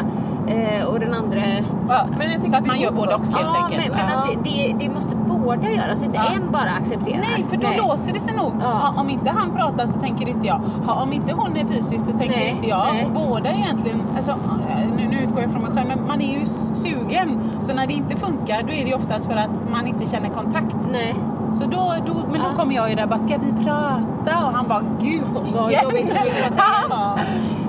[0.48, 1.40] eh, och den andra...
[1.88, 2.06] Ja,
[2.48, 3.82] så att man gör både och helt ja, enkelt.
[3.86, 4.18] Men, men Ja.
[4.18, 7.18] att det, det, måste båda göra, så inte en bara accepterar.
[7.18, 8.62] Nej, för då låser det sig nog.
[8.62, 10.60] Ha, om inte han pratar så tänker inte jag.
[10.88, 12.86] Om inte hon är fysisk så tänker Nej, inte jag.
[12.92, 13.08] nej.
[13.14, 15.85] Båda egentligen, alltså, eh, nu, nu utgår jag från mig själv,
[16.16, 17.50] man är ju sugen.
[17.62, 20.28] Så när det inte funkar då är det ju oftast för att man inte känner
[20.28, 20.76] kontakt.
[20.92, 21.14] Nej.
[21.52, 24.46] Så då, då, men då kommer jag ju där bara, ska vi prata?
[24.46, 25.22] Och han bara, gud
[25.54, 26.52] Vad igen." jobbigt att igen.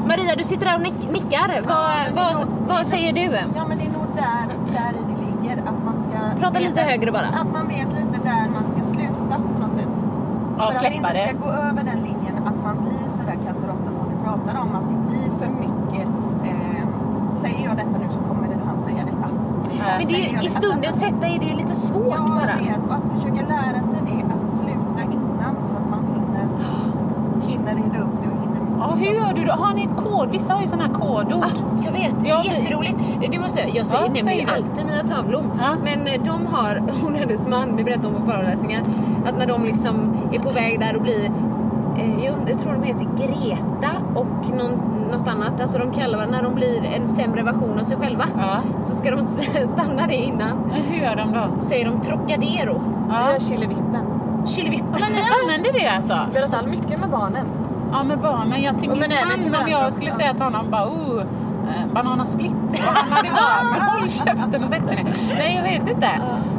[0.07, 1.61] Maria, du sitter där och nick, nickar.
[1.67, 3.37] Vad, vad, vad säger du?
[3.55, 5.57] Ja, men det är nog där, där det ligger.
[5.69, 7.27] Att man ska Prata lite högre bara.
[7.27, 9.87] Att man vet lite där man ska sluta på något sätt.
[10.57, 11.27] Ja, för att det inte det.
[11.27, 13.57] ska gå över den linjen att man blir sådär katt
[13.89, 14.75] och som du pratar om.
[14.75, 16.07] Att det blir för mycket.
[16.49, 16.67] Eh,
[17.41, 19.27] säger jag detta nu så kommer det, han säga detta.
[19.97, 22.51] Men det är, i stundens hetta är det ju lite svårt Ja, bara.
[22.51, 22.87] jag vet.
[22.87, 26.47] Och att försöka lära sig det, att sluta innan så att man hinner,
[27.47, 28.61] hinner reda upp det och hinner...
[28.79, 29.51] Ja, hur gör du då?
[29.53, 30.29] Har ni ett kod?
[30.31, 31.43] Vissa har ju sådana här kodord.
[31.85, 32.97] Jag vet, det Ja, är vi- jätteroligt.
[33.31, 35.45] Det måste jag, jag säger, Ja, nämner ju alltid Mia Törnblom.
[35.83, 38.83] Men eh, de har, hon och hennes man, det berättar hon på föreläsningar,
[39.25, 39.95] att när de liksom
[40.33, 41.23] är på väg där och blir
[41.97, 44.71] eh, jag tror de heter Greta och någon,
[45.11, 45.61] något annat.
[45.61, 48.23] Alltså de kallar när de blir en sämre version av sig själva.
[48.81, 49.23] Så ska de
[49.67, 50.57] stanna det innan.
[50.89, 51.47] hur gör de då?
[51.59, 52.81] Då säger de Trocadero.
[53.09, 54.05] Vi gör chilivippen.
[54.47, 54.91] Chilivippen.
[54.99, 56.13] Men ni använder det alltså?
[56.35, 57.47] I alla fall mycket med barnen.
[57.93, 58.61] Ja, med barnen.
[58.63, 59.99] Jag till Och min men man, om jag också.
[59.99, 62.53] skulle säga till honom bara oh, eh, bananasplit.
[62.71, 63.29] Och han hade
[63.71, 65.13] men håll käften och sätt dig ner.
[65.39, 66.09] Nej, jag vet inte.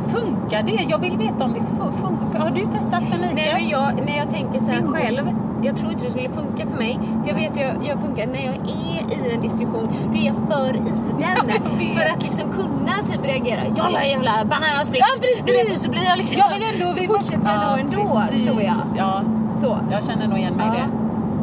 [0.08, 0.84] Funkar det?
[0.88, 2.38] Jag vill veta om det fu- funkar.
[2.40, 3.34] Har du testat med Mikael?
[3.34, 5.30] Nej, men jag, när jag tänker så här själv,
[5.62, 6.98] jag tror inte det skulle funka för mig.
[7.22, 10.34] För jag vet jag, jag funkar, när jag är i en diskussion, då är jag
[10.50, 10.80] för i
[11.18, 11.52] den.
[11.96, 13.60] för att liksom kunna typ reagera.
[13.76, 15.02] Ja, ja jävla bananasplit.
[15.06, 15.70] Ja, precis.
[15.72, 18.20] Vet, så blir jag liksom, Jag vill ändå- så vi fortsätter jag Ja, nog ändå,
[18.28, 18.46] precis.
[18.46, 18.74] tror jag.
[18.96, 19.78] Ja, Så.
[19.90, 20.74] jag känner nog igen mig i Ja.
[20.74, 20.88] det.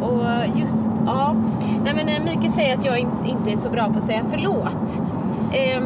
[0.06, 1.36] Och just, ja.
[1.84, 4.22] Nej men eh, Mikael säger att jag in, inte är så bra på att säga
[4.32, 5.02] förlåt.
[5.54, 5.84] Ehm,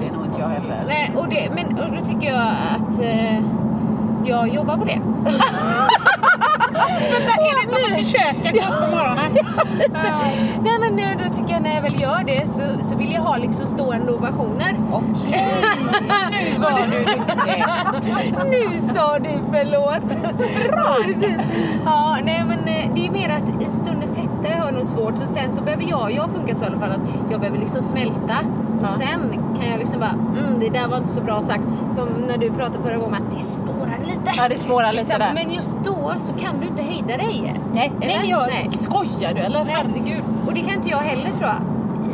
[0.00, 0.84] Det är nog inte jag heller.
[0.88, 2.40] nej, och, det, men, och då tycker jag
[2.76, 3.38] att eh,
[4.24, 5.00] jag jobbar på det.
[8.44, 9.38] Är det som att gå upp på morgonen?
[10.62, 13.36] Nej men då tycker jag när jag väl gör det så, så vill jag ha
[13.36, 14.76] liksom stående ovationer.
[14.92, 15.46] Okej,
[16.54, 17.64] nu var du duktig.
[18.72, 20.22] nu sa du förlåt.
[20.68, 20.96] Bra.
[21.84, 25.18] Ja, nej men eh, det är mer att i stundens hetta har jag nog svårt.
[25.18, 27.82] Så sen så behöver jag, jag funkar så i alla fall att jag behöver liksom
[27.82, 28.36] smälta.
[28.82, 31.62] Och sen kan jag liksom bara, mm, det där var inte så bra sagt.
[31.92, 34.32] Som när du pratade förra gången att det spårar lite.
[34.36, 35.34] Ja, det spårar lite där.
[35.34, 37.54] Men just då så kan du inte hejda dig.
[37.74, 38.18] Nej, Eller?
[38.18, 38.68] nej, jag, Nej.
[38.72, 39.64] skojar du eller?
[39.64, 39.74] Nej.
[39.74, 40.24] Herregud.
[40.46, 41.62] Och det kan inte jag heller tror jag.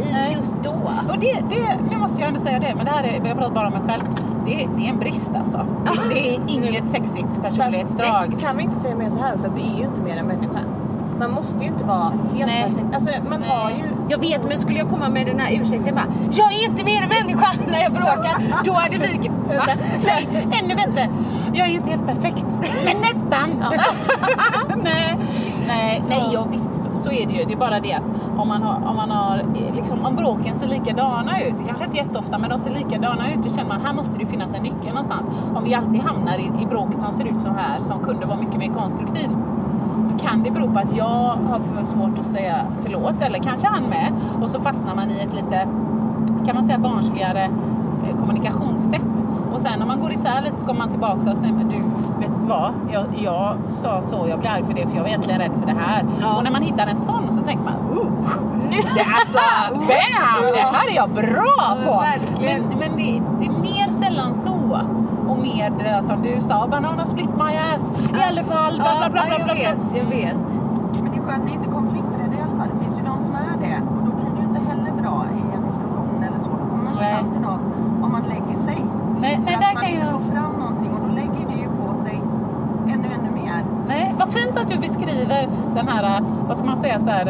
[0.09, 0.35] I Nej.
[0.37, 0.93] just då.
[1.09, 3.55] Och det, det, nu måste jag ändå säga det, men det här är, jag pratar
[3.55, 4.03] bara om mig själv.
[4.47, 5.67] Det, det är en brist alltså.
[6.11, 8.37] Det, är inget sexigt personlighetsdrag.
[8.41, 10.27] Kan vi inte säga mer så här också, att vi är ju inte mer än
[10.27, 10.61] människa.
[11.19, 12.63] Man måste ju inte vara helt Nej.
[12.63, 12.95] perfekt.
[12.95, 13.85] Alltså man tar ju...
[14.09, 17.03] Jag vet, men skulle jag komma med den här ursäkten bara Jag är inte mer
[17.03, 18.65] än människa när jag bråkar.
[18.65, 19.31] Då hade vi...
[19.49, 19.67] Va?
[20.05, 21.09] Nej, ännu bättre.
[21.53, 22.47] Jag är inte helt perfekt,
[22.85, 23.65] men nästan.
[24.83, 25.19] nej,
[25.67, 27.45] nej, nej ja, visst så, så är det ju.
[27.45, 28.03] Det är bara det att
[28.39, 29.45] om man har, om man har
[29.75, 33.49] liksom, om bråken ser likadana ut, kanske inte jätteofta, men de ser likadana ut, då
[33.49, 35.29] känner man här måste det finnas en nyckel någonstans.
[35.55, 38.39] Om vi alltid hamnar i, i bråket som ser ut så här, som kunde vara
[38.39, 39.39] mycket mer konstruktivt,
[40.21, 43.83] kan det bero på att jag har för svårt att säga förlåt, eller kanske han
[43.83, 44.13] med,
[44.43, 45.69] och så fastnar man i ett lite,
[46.47, 49.03] kan man säga barnsligare eh, kommunikationssätt.
[49.55, 51.77] Och sen när man går isär lite så kommer man tillbaka och säger, men du,
[52.21, 52.73] vet du vad?
[52.93, 55.67] Jag, jag sa så, jag blir arg för det för jag var egentligen rädd för
[55.67, 56.05] det här.
[56.21, 56.37] Ja.
[56.37, 57.75] Och när man hittar en sån så tänker man,
[58.71, 59.39] det är alltså,
[59.73, 59.87] bam!
[60.55, 61.91] Det här är jag bra på!
[61.91, 62.05] Ja.
[62.41, 63.48] Men, men det, det
[65.55, 67.93] med, eh, som du sa, banana split my ass.
[68.19, 69.23] I alla fall, bla bla bla.
[69.27, 69.57] bla, bla, bla.
[69.57, 70.37] Jag vet, jag vet.
[71.03, 72.69] Men det är skönt, ni är inte konflikträdda i alla fall.
[72.75, 73.77] Det finns ju de som är det.
[73.95, 76.51] Och då blir det ju inte heller bra i en diskussion eller så.
[76.61, 77.65] Då kommer man inte fram till något
[78.05, 78.79] om man lägger sig.
[79.21, 79.57] Nej, nej,
[84.33, 87.27] konflikten den här, eh, vad ska man säga, så här,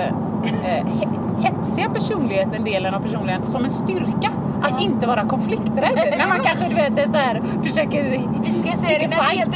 [0.64, 4.30] eh, he- hetsiga personligheten, delen av personligheten, som en styrka.
[4.62, 6.14] Att inte vara konflikträdd.
[6.18, 8.20] när man kanske du vet, är så här, försöker...
[8.44, 9.55] Vi ska säga det när vi är helt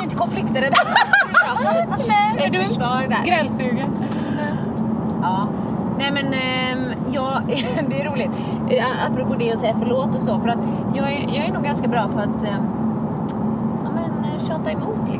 [0.00, 0.76] är inte konflikträdda.
[2.08, 2.58] Nej, Ett du
[3.24, 3.86] grälsugen.
[5.22, 5.46] Ja.
[5.98, 7.42] Nej men ehm, jag,
[7.88, 8.30] det är roligt.
[8.70, 10.38] Eh, Apropå det att säga förlåt och så.
[10.40, 10.58] För att
[10.94, 12.64] jag är, jag är nog ganska bra på att ehm,
[13.84, 14.70] ja, men, eh, tjata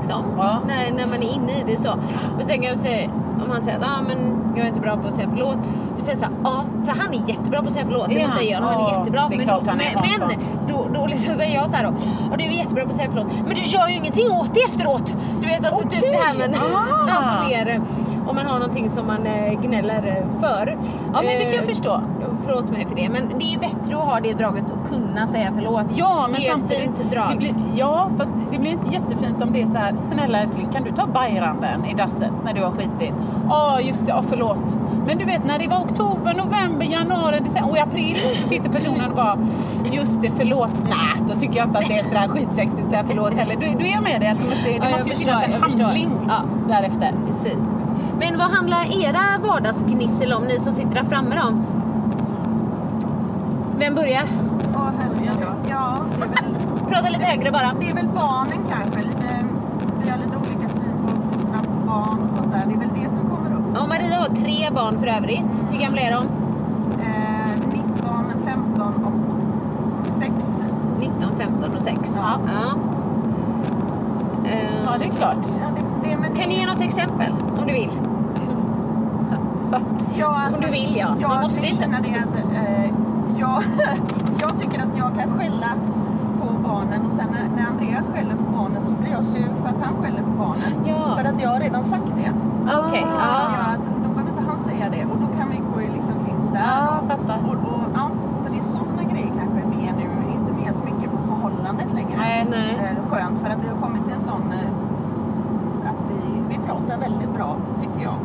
[0.05, 0.25] liksom.
[0.67, 1.93] När, när man är inne i det så.
[2.37, 3.11] Och så tänker jag säga,
[3.45, 5.57] om han säger att ah, men jag är inte bra på att säga förlåt.
[5.99, 8.09] Då säger jag så här, ja för han är jättebra på att säga förlåt.
[8.09, 8.25] Det han?
[8.31, 8.61] måste jag.
[8.61, 9.27] Han är Ja, jättebra.
[9.29, 10.39] det är men klart han är, men, men
[10.69, 11.93] då, då liksom säger jag så här då.
[12.31, 13.27] Och du är jättebra på att säga förlåt.
[13.47, 15.17] Men du gör ju ingenting åt det efteråt.
[15.41, 17.11] Du vet alltså typ det här med Ah.
[17.11, 17.83] alltså mer eh,
[18.29, 20.79] om man har någonting som man eh, gnäller eh, för.
[21.13, 22.01] Ja, men det kan jag förstå.
[22.47, 23.09] Förlåt mig för det.
[23.09, 25.87] Men det är ju bättre att ha det draget och kunna säga förlåt.
[25.95, 27.37] Ja, men det är ju ett samtidigt, fint drag.
[27.39, 29.97] Blir, ja, fast det blir inte jättefint om det är så här.
[29.97, 33.13] Snälla älskling, kan du ta bajranden i dasset när du har skitit?
[33.49, 34.13] Ja, just det.
[34.13, 34.79] Ja, förlåt.
[35.07, 38.71] Men du vet, när det var oktober, november, januari, december och i april så sitter
[38.71, 39.39] personen och bara
[39.93, 40.71] just det, förlåt.
[40.85, 43.57] Nej, då tycker jag inte att det är sådär skitsexigt att säga förlåt heller.
[43.57, 44.35] Du, du är med det.
[44.39, 46.11] Det måste, det Ja, måste ju förstår, finnas en handling
[46.69, 47.13] därefter.
[47.27, 47.59] Precis.
[48.19, 51.74] Men vad handlar era vardagsgnissel om, ni som sitter där framme då?
[53.85, 54.23] Vem börjar?
[54.75, 55.49] Ja, herregud.
[55.71, 57.73] Ja, det är väl, Prata lite högre bara.
[57.81, 59.01] det är väl barnen kanske.
[59.03, 59.45] Lite,
[60.05, 62.63] vi har lite olika syn på uppfostran på barn och sånt där.
[62.67, 63.65] Det är väl det som kommer upp.
[63.75, 65.65] Ja, Maria har tre barn för övrigt.
[65.71, 66.25] Hur gamla är de?
[67.03, 70.33] Eh, 19, 15 och 6.
[70.99, 71.99] 19, 15 och 6.
[72.23, 72.39] Ja.
[74.45, 75.47] Eh, Ja, det är klart.
[75.61, 77.91] Ja, det, det, men Kan ni ge något exempel om du vill?
[80.17, 81.17] Ja, alltså, Om du vill, ja.
[81.21, 81.87] Jag Man måste inte.
[81.87, 82.91] det att eh,
[83.45, 83.63] jag,
[84.45, 85.71] jag tycker att jag kan skälla
[86.41, 89.69] på barnen och sen när, när Andreas skäller på barnen så blir jag sur för
[89.69, 90.71] att han skäller på barnen.
[90.85, 91.17] Ja.
[91.19, 92.31] För att jag har redan sagt det.
[92.87, 93.17] Okej, Då
[93.59, 96.15] jag att då behöver inte han säga det och då kan vi gå i liksom
[96.25, 96.69] clinch där.
[96.77, 97.39] Ja, och, fattar.
[97.49, 98.11] och, och, ja,
[98.43, 102.17] så det är sådana grejer kanske mer nu, inte mer så mycket på förhållandet längre.
[102.17, 102.71] Nej, nej.
[102.85, 106.19] Eh, skönt för att vi har kommit till en sån eh, att vi,
[106.49, 108.17] vi pratar väldigt bra tycker jag.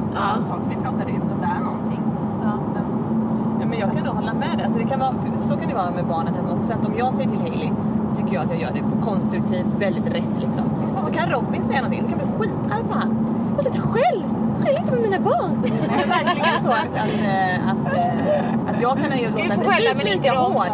[0.47, 0.65] Saker.
[0.69, 2.03] Vi pratar ut om det är någonting.
[2.43, 2.53] Ja.
[3.59, 4.63] Ja, men jag kan nog hålla med dig.
[4.65, 6.73] Alltså det kan vara, så kan det vara med barnen hemma också.
[6.73, 7.69] Att om jag säger till Hailey
[8.09, 10.63] så tycker jag att jag gör det på konstruktivt, väldigt rätt liksom.
[10.97, 13.11] Och så kan Robin säga någonting, då kan jag bli skitarg på han.
[13.57, 14.23] Och så skäll!
[14.61, 15.61] Skäll inte med mina barn!
[15.63, 20.13] Det är verkligen så att, att, eh, att, eh, att jag kan ju låta precis
[20.13, 20.69] lika hård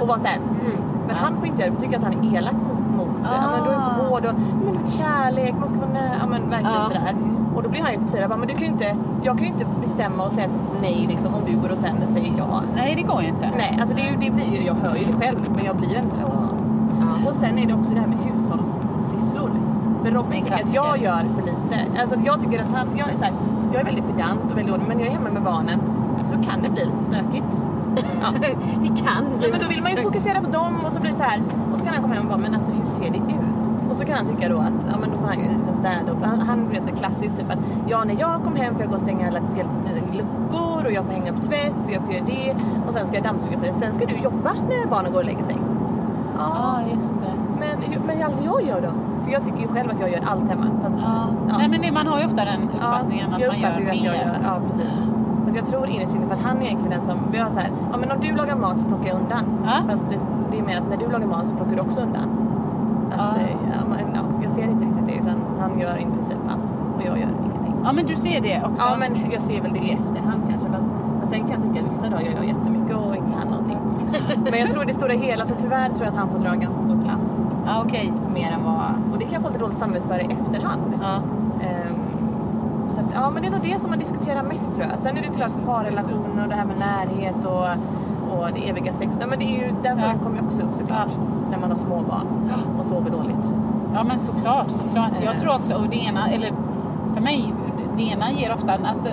[0.00, 0.82] och vara såhär, mm.
[1.06, 3.50] men han får inte göra det för tycker att han är elak mot, mot ja,
[3.50, 4.34] men då är för hård och
[4.64, 6.84] men kärlek, man ska vara nära, ja men verkligen Ja.
[6.88, 7.31] sådär.
[7.54, 10.24] Och då blir han ju förtvivlad, men du kan inte, jag kan ju inte bestämma
[10.24, 10.48] och säga
[10.82, 12.62] nej liksom om du går och sen säger ja.
[12.74, 13.50] Nej, det går ju inte.
[13.56, 15.94] Nej, alltså det, det blir ju, jag hör ju det själv, men jag blir ju
[15.94, 16.26] ändå sådär.
[17.26, 19.50] Och sen är det också det här med hushållssysslor.
[20.02, 22.00] För Robin tycker att jag gör för lite.
[22.00, 23.32] Alltså jag tycker att han, jag är så här,
[23.72, 25.80] jag är väldigt pedant och väldigt ordning, men jag är hemma med barnen
[26.24, 27.62] så kan det bli lite stökigt.
[28.20, 28.28] Ja.
[28.82, 31.16] Det kan Ja, men då vill man ju fokusera på dem och så blir det
[31.16, 31.40] så här.
[31.72, 33.51] Och så kan han komma hem och bara, men alltså hur ser det ut?
[33.92, 36.10] Och så kan han tycka då att, ja men då får han ju liksom städa
[36.12, 36.22] upp.
[36.22, 38.94] Han, han blir så klassiskt typ att, ja när jag kom hem får jag gå
[38.94, 39.40] och stänga alla
[40.12, 42.54] luckor och jag får hänga upp tvätt och jag får göra det.
[42.86, 43.72] Och sen ska jag dammsuga för det.
[43.72, 45.56] Sen ska du jobba när barnen går och lägger sig.
[46.38, 46.48] Ja,
[46.84, 47.32] Ja, just det.
[47.60, 48.92] men, men allt jag gör då?
[49.24, 50.66] För jag tycker ju själv att jag gör allt hemma.
[50.82, 51.26] Fast, Ja.
[51.48, 51.54] ja.
[51.58, 53.96] Nej, men det, man har ju ofta den uppfattningen att jag man gör ju att
[53.96, 54.14] jag mer.
[54.14, 54.36] gör.
[54.44, 55.08] Ja, precis.
[55.44, 57.58] Fast jag tror innerst inne för att han är egentligen den som, vi har så
[57.60, 59.44] här, ja men om du lagar mat så plockar jag undan.
[59.64, 59.72] Ja.
[59.90, 60.18] Fast det,
[60.50, 62.28] det är mer att när du lagar mat så plockar du också undan.
[63.12, 63.42] Att, Ja.
[63.42, 63.56] eh,
[63.90, 67.18] ja, ja, jag ser inte riktigt det utan han gör i princip allt och jag
[67.18, 67.74] gör ingenting.
[67.84, 68.84] Ja, men du ser det också.
[68.90, 70.68] Ja men jag ser väl det i efterhand kanske.
[70.68, 70.86] Fast,
[71.20, 73.78] fast sen kan jag tycka att vissa dagar gör jag jättemycket och inte han någonting.
[74.50, 76.82] men jag tror det stora hela så tyvärr tror jag att han får dra ganska
[76.82, 77.46] stor klass.
[77.66, 78.12] Ja, okej.
[78.34, 80.82] Mer än vad, och det kan jag få lite dåligt samvete för i efterhand.
[81.02, 81.14] Ja.
[81.66, 81.94] Ehm,
[82.88, 84.98] så att, ja, men det är nog det som man diskuterar mest tror jag.
[84.98, 87.66] Sen är det klart parrelationer och det här med närhet och,
[88.38, 89.16] och det eviga sex.
[89.18, 91.12] Nej, men det är ju, den frågan kommer ju också upp såklart.
[91.52, 92.26] När man har små barn
[92.78, 93.52] och sover dåligt.
[93.94, 95.12] Ja men såklart, såklart.
[95.24, 96.52] Jag tror också, och det ena, eller
[97.14, 97.54] för mig,
[97.96, 99.08] det ena ger ofta, alltså,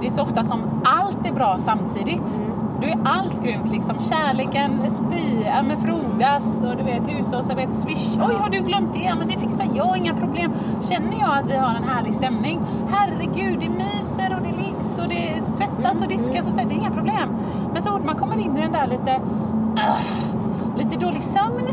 [0.00, 2.42] det är så ofta som allt är bra samtidigt.
[2.80, 3.96] Då är allt grymt liksom.
[3.98, 8.18] Kärleken, spy, ja, men frodas och du vet hushållsarbete, swish.
[8.28, 9.00] Oj, har du glömt det?
[9.00, 10.52] Ja, men det fixar jag, inga problem.
[10.80, 12.60] Känner jag att vi har en härlig stämning,
[12.90, 16.78] herregud, det myser och det liggs och det tvättas och diskas och så, det är
[16.78, 17.28] inga problem.
[17.72, 19.20] Men så fort man kommer in i den där lite,
[19.76, 19.96] ah,
[20.78, 21.68] lite dålig sömn,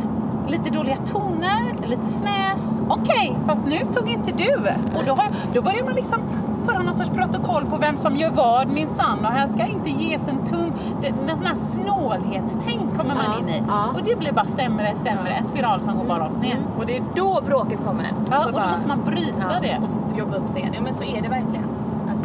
[0.48, 2.82] lite dåliga toner, lite snäs.
[2.90, 4.56] Okej, fast nu tog inte du.
[4.96, 6.20] Och då, har, då börjar man liksom
[6.66, 9.20] föra någon sorts protokoll på vem som gör vad minsann.
[9.20, 10.74] Och här ska inte ges en tum.
[11.02, 13.64] Det, en sån här snålhetstänk kommer man Ja, in i.
[13.68, 13.86] ja.
[13.96, 15.32] Och det blir bara sämre, sämre.
[15.34, 16.58] En spiral som går bara rakt ner.
[16.80, 18.06] Och det är då bråket kommer.
[18.32, 19.80] Ja, Så och då måste man bryta ja, det.
[19.84, 20.74] Och jobba upp sig igen.
[20.76, 21.64] Ja men så är det verkligen.
[22.10, 22.24] Att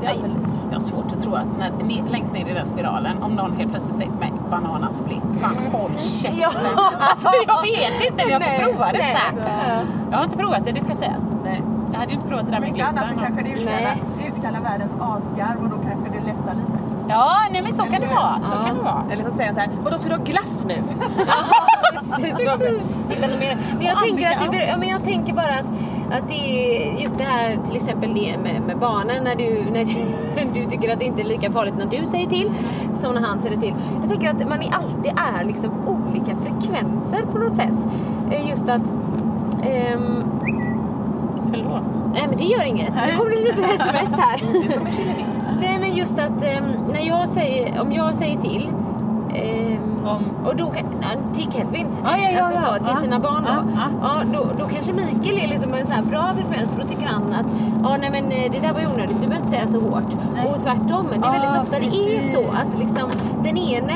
[0.00, 0.44] Det är alldeles...
[0.78, 3.96] Har svårt att tro att när, längst ner i den spiralen, om någon helt plötsligt
[3.96, 6.38] säger till mig bananasplit, fan håll käften.
[6.40, 6.50] Ja.
[6.98, 9.16] Alltså jag vet inte om jag får Nej, prova nej.
[9.34, 9.46] detta.
[10.10, 11.22] Jag har inte provat det, det ska sägas.
[11.44, 11.62] Nej.
[11.92, 13.24] Jag hade ju inte provat det där med Mycket annat så gluten.
[13.24, 13.96] kanske det utkallar,
[14.28, 16.78] utkallar världens asgarv och då kanske det lättar lite.
[17.08, 18.40] Ja, nej men så kan det vara.
[18.42, 19.04] Så kan det vara.
[19.12, 20.74] Eller så säger han så här, vadå ska du ha glass nu?
[22.16, 22.48] Precis.
[23.10, 23.56] Hitta något mer.
[23.78, 25.66] Men jag, tänker att det, ja, men jag tänker bara att,
[26.10, 28.10] att det är just det här till exempel
[28.42, 29.94] med, med barnen när du, när du,
[30.60, 32.50] du tycker att det inte är lika farligt när du säger till
[32.96, 33.74] som när han säger till.
[34.00, 37.72] Jag tänker att man alltid är liksom olika frekvenser på något sätt.
[38.30, 38.92] Eh, Just att
[39.62, 40.22] ehm,
[41.52, 42.04] Förlåt.
[42.14, 42.92] Nej men det gör inget.
[43.06, 44.40] Nu kommer det lite sms här.
[44.52, 45.24] Det är som en chili.
[45.60, 48.68] Nej men just att ehm, när jag säger, om jag säger till
[50.10, 50.72] Om- och då,
[51.34, 53.00] till Kelvin, Ja, ja, ja, alltså så, till Ja.
[53.02, 53.50] sina barn då.
[53.76, 56.86] Ja, Ja, då, då kanske Mikael är liksom en så här bra frekvens och då
[56.86, 57.46] tycker han att
[57.82, 60.12] ja, nej, men eh, det där var ju onödigt, du behöver inte säga så hårt.
[60.48, 62.32] Och tvärtom, det är väldigt ofta det är precis.
[62.34, 63.10] så att liksom,
[63.44, 63.94] den ene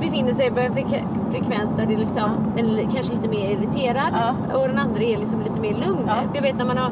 [0.00, 4.12] befinner sig på en frek- frekvens där det liksom, den är kanske lite mer irriterad
[4.54, 6.10] och den andra är liksom lite mer lugn.
[6.34, 6.90] Jag vet när man har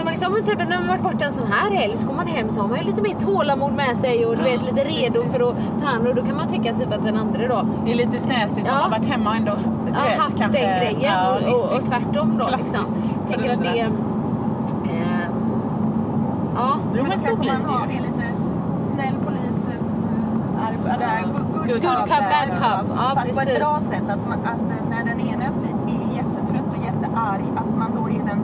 [0.00, 2.50] när man, liksom, när man varit borta en sån här helg så kommer man hem
[2.50, 5.50] så har man ju lite mer tålamod med sig och du vet lite redo för
[5.50, 7.94] att ta hand och då kan man tycka typ att den andra då Det är
[7.94, 8.82] lite snäsig som Ja.
[8.82, 9.52] har varit hemma ändå
[9.86, 12.86] du ja, vet, haft kanske- den grejen Ja, och, och, tvärtom då Klassisk liksom.
[13.30, 13.86] Tänker att det är...
[14.84, 15.26] Eh,
[16.54, 16.76] ja.
[16.96, 17.98] Jo, men så blir det ju.
[17.98, 18.26] är lite
[18.94, 21.22] snäll polis, eh, är, är, är,
[21.54, 22.96] good, Good cop, bad cop.
[22.96, 23.52] Ja, Fast på precis.
[23.52, 24.02] ett bra sätt.
[24.08, 28.22] Att, man, att eh, när den ena är jättetrött och jättearg, att man då är
[28.26, 28.42] den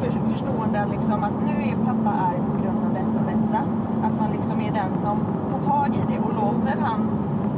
[0.00, 3.60] för, förstående liksom, att nu är pappa arg på grund av detta och detta.
[4.06, 5.16] Att man liksom är den som
[5.52, 7.00] tar tag i det och låter han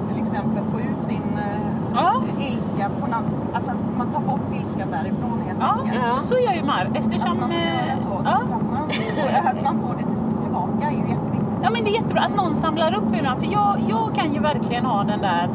[0.09, 1.61] till exempel få ut sin eh,
[1.95, 2.13] Ja.
[2.41, 3.25] ilska på någon,
[3.55, 6.01] alltså att man tar bort ilskan därifrån helt Ja, enkelt.
[6.09, 6.21] Ja.
[6.21, 6.91] så gör ju Mar.
[6.95, 7.31] Eftersom...
[7.33, 8.39] Att man får göra så eh, ja.
[8.41, 8.99] tillsammans.
[9.45, 11.49] Och att man får det till- tillbaka är ju jätteviktigt.
[11.63, 13.41] Ja men det är jättebra att någon samlar upp ibland.
[13.41, 15.49] För jag, jag kan ju verkligen ha den där,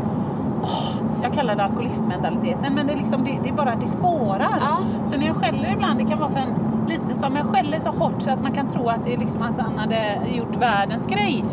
[1.24, 4.58] jag kallar det alkoholistmentaliteten, men det, är liksom, det, det är bara det spårar.
[4.62, 4.78] Ja.
[5.04, 6.54] Så när jag skäller ibland, det kan vara för en
[6.88, 9.42] liten som jag skäller så hårt så att man kan tro att det är liksom
[9.42, 11.44] att han hade gjort världens grej.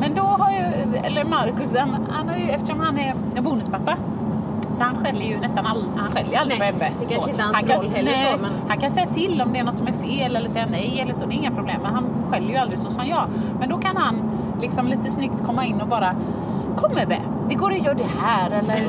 [0.00, 3.96] Men då har ju, eller Marcus, han, han har ju, eftersom han är bonuspappa,
[4.72, 6.90] så han skäller ju nästan all, han skäller aldrig Nej, på Ebbe.
[7.00, 9.06] det kanske inte är hans han kan, roll heller nej, så, men- Han kan säga
[9.06, 11.36] till om det är något som är fel eller säga nej eller så, det är
[11.36, 11.76] inga problem.
[11.82, 13.24] Men han skäller ju aldrig så som jag.
[13.60, 14.16] Men då kan han
[14.62, 16.14] liksom lite snyggt komma in och bara
[16.76, 17.18] Kom Ebbe,
[17.48, 18.76] vi går och gör det här eller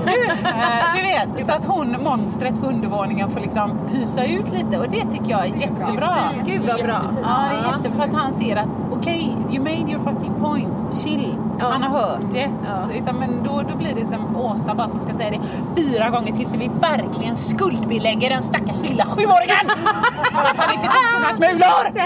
[0.57, 1.45] Eh, du vet.
[1.45, 5.41] Så att hon, monstret på undervåningen får liksom pysa ut lite och det tycker jag
[5.45, 6.17] är jättebra.
[6.45, 7.01] Gud vad bra.
[7.23, 11.35] Ja, det är jättebra att han ser att okej, you made your fucking point, chill.
[11.59, 11.65] Ja.
[11.71, 12.49] Han har hört det.
[12.65, 12.93] Ja.
[12.95, 15.39] Utan, men då, då blir det som Åsa bara som ska säga det
[15.81, 19.65] fyra gånger till så vi verkligen skuldbelägger den stackars lilla sjuåringen
[20.33, 21.83] för att han inte tog sina smulor.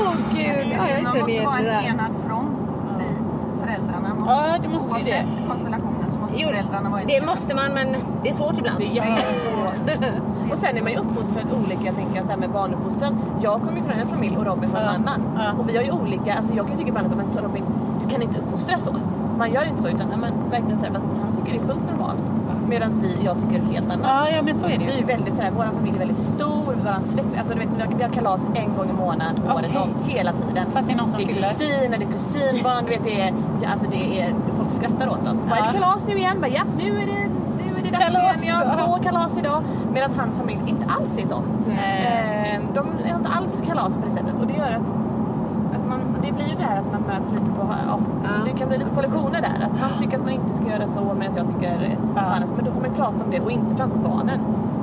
[0.00, 2.58] Åh gud, ja, jag man känner måste igen vara det en enad front,
[2.98, 3.04] vi
[3.64, 4.14] föräldrarna.
[4.14, 5.10] Måste, Ja, det måste ju det.
[5.10, 8.58] Oavsett konstellationen så måste Jo, föräldrarna vara en det måste man men det är svårt
[8.58, 8.78] ibland.
[8.78, 10.12] Det är jättesvårt.
[10.52, 13.16] Och sen är man ju uppfostrad olika, jag tänker så här med barnuppfostran.
[13.42, 14.92] Jag kommer ju från en familj och Robin från en Ja.
[14.92, 15.20] annan.
[15.36, 15.52] Ja.
[15.58, 17.64] Och vi har ju olika, alltså jag kan ju tycka ibland att men, så Robin,
[18.02, 18.90] du kan inte uppfostra så.
[19.38, 21.86] Man gör inte så utan men, verkligen så här, fast han tycker det är fullt
[21.90, 22.22] normalt.
[22.72, 24.06] Medan vi, jag tycker helt annat.
[24.08, 24.98] Ja, ja, men så är det Vi ju.
[25.02, 28.08] är väldigt såhär, vår familj är väldigt stor, vår släkt, alltså du vet vi har,
[28.08, 29.80] vi kalas en gång i månaden, året Okej.
[29.82, 30.70] om, hela tiden.
[30.72, 31.48] För att det är någon som det är fyller.
[31.48, 33.32] kusiner, det är kusinbarn, du vet det är,
[33.66, 35.44] alltså det är, folk skrattar åt oss.
[35.50, 35.64] Bara, Ja.
[35.68, 36.36] är det kalas nu igen?
[36.40, 37.22] Bara, ja, nu är det,
[37.78, 38.56] är det dags igen.
[38.56, 38.80] Jag ja.
[38.80, 39.62] har två kalas idag.
[39.94, 41.44] Medan hans familj inte alls är sån.
[41.68, 42.52] Nej.
[42.54, 44.86] Eh, de har inte alls kalas på det sättet och det gör att
[46.22, 48.30] det blir ju det här att man möts lite på, ja, Ja.
[48.46, 49.66] det kan bli lite kollektioner där.
[49.66, 52.20] Att han tycker att man inte ska göra så medan jag tycker Ja.
[52.20, 52.48] annat.
[52.56, 54.40] Men då får man ju prata om det och inte framför barnen.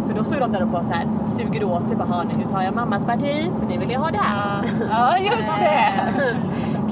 [0.07, 1.97] För då står de där och bara så här, suger åt sig.
[1.97, 4.63] Bara, "Ha, nu tar jag mammas parti för nu vill jag ha det här.
[4.89, 5.93] Ja, just det.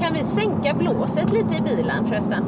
[0.00, 2.44] Kan vi sänka blåset lite i bilen förresten?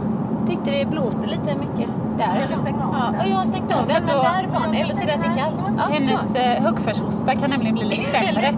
[0.47, 2.47] Tyckte det blåste lite mycket där.
[2.51, 3.23] Du stänga av Ja.
[3.23, 4.75] Och jag har stängt av den, för men därifrån.
[4.75, 5.55] Eller så är det att det är kallt.
[5.79, 6.39] Ja, Hennes så.
[6.39, 8.55] eh, högfärshosta kan nämligen bli lite sämre.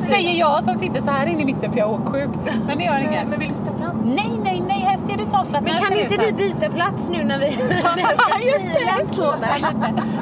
[0.00, 2.30] Säger jag som sitter så här inne i mitten för jag är åksjuk.
[2.66, 3.28] Men det gör inget.
[3.28, 3.96] Men vill du sitta fram?
[4.04, 7.38] Nej, nej, nej, här ser du avslappnad Men kan inte vi byta plats nu när
[7.38, 7.44] vi...
[8.52, 9.20] Just det!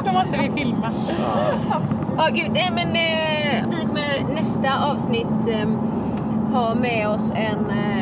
[0.04, 0.90] Då måste vi filma.
[2.18, 2.50] Ja, gud.
[2.52, 5.68] Nej, men eh, vi kommer nästa avsnitt eh,
[6.52, 7.95] ha med oss en eh,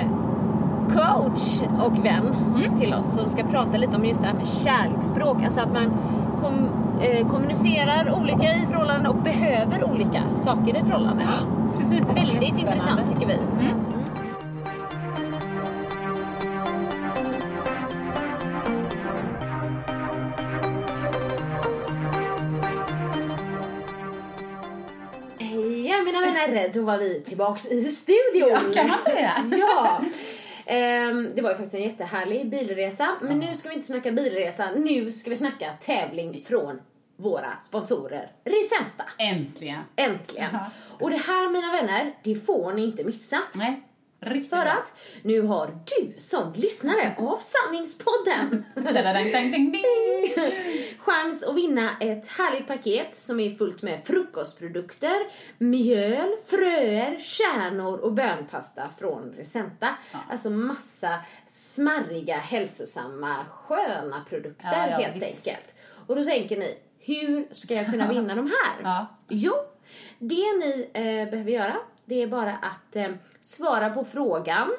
[0.94, 2.34] coach och vän
[2.80, 5.36] till oss som ska prata lite om just det här med kärleksspråk.
[5.44, 5.92] Alltså att man
[6.40, 6.68] kom,
[7.02, 11.26] eh, kommunicerar olika i förhållanden och behöver olika saker i förhållanden.
[11.78, 13.34] Precis, det är Väldigt intressant tycker vi.
[13.34, 13.84] Mm.
[25.88, 28.48] Ja mina vänner, vänner, då var vi tillbaks i studion.
[28.50, 29.32] Ja, kan man säga.
[29.50, 30.00] ja.
[30.66, 33.16] Ehm, det var ju faktiskt en jättehärlig bilresa.
[33.20, 34.70] Men nu ska vi inte snacka bilresa.
[34.76, 36.80] Nu ska vi snacka tävling från
[37.16, 39.04] våra sponsorer Risenta.
[39.18, 39.82] Äntligen.
[39.96, 40.56] Äntligen.
[40.98, 43.38] Och det här mina vänner, det får ni inte missa.
[43.54, 43.82] Nej.
[44.26, 45.66] Riktigt För att nu har
[45.96, 48.64] du som lyssnare av Sanningspodden
[50.98, 55.16] chans att vinna ett härligt paket som är fullt med frukostprodukter,
[55.58, 59.88] mjöl, fröer, kärnor och bönpasta från Resenta.
[60.30, 65.26] Alltså massa smarriga, hälsosamma, sköna produkter Ja, ja, helt visst.
[65.46, 65.74] enkelt.
[66.06, 68.82] Och då tänker ni, hur ska jag kunna vinna de här?
[68.82, 69.06] Ja.
[69.28, 69.52] Jo,
[70.18, 73.08] det ni eh, behöver göra det är bara att eh,
[73.40, 74.70] svara på frågan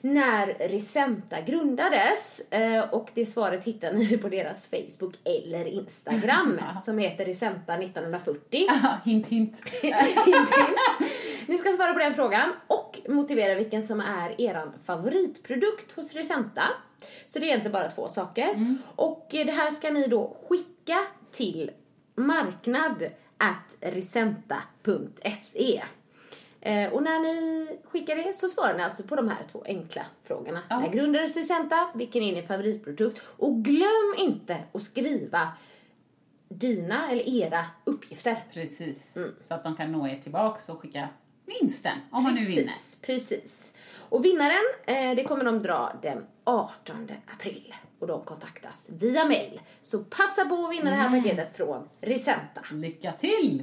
[0.00, 6.98] när Risenta grundades eh, och det svaret hittar ni på deras Facebook eller Instagram som
[6.98, 8.40] heter Risenta 1940.
[8.82, 9.62] Ja, hint, hint.
[9.82, 9.96] Hint,
[10.26, 10.50] hint.
[11.46, 16.62] Ni ska svara på den frågan och motivera vilken som är er favoritprodukt hos Risenta.
[17.28, 18.76] Så det är egentligen bara två saker.
[18.96, 20.98] Och eh, det här ska ni då skicka
[21.32, 21.70] till
[22.16, 23.02] marknad
[23.38, 25.82] at risenta.se.
[26.66, 30.02] Eh, och när ni skickar det så svarar ni alltså på de här två enkla
[30.24, 30.62] frågorna.
[30.70, 31.88] När grundades Risenta?
[31.94, 33.22] Vilken är din favoritprodukt?
[33.36, 35.48] Och glöm inte att skriva
[36.48, 38.44] dina eller era uppgifter.
[38.52, 39.18] Precis.
[39.42, 41.08] Så att de kan nå er tillbaks och skicka
[41.44, 42.72] vinsten om man nu vinner.
[42.72, 43.72] Precis, precis.
[44.08, 47.74] Och vinnaren, eh, det kommer de dra den 18 april.
[47.98, 49.60] Och de kontaktas via mail.
[49.82, 52.60] Så passa på att vinna det här paketet från Risenta.
[52.72, 53.62] Lycka till!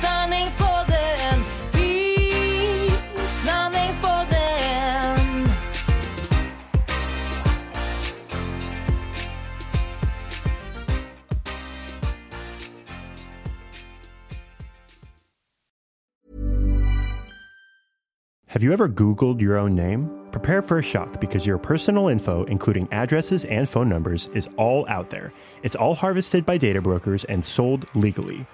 [0.00, 1.44] sanningspodden
[3.26, 4.32] sanningspodden
[18.46, 20.10] Have you ever Googled your own name?
[20.30, 24.86] Prepare for a shock because your personal info, including addresses and phone numbers, is all
[24.88, 25.32] out there.
[25.62, 28.46] It's all harvested by data brokers and sold legally.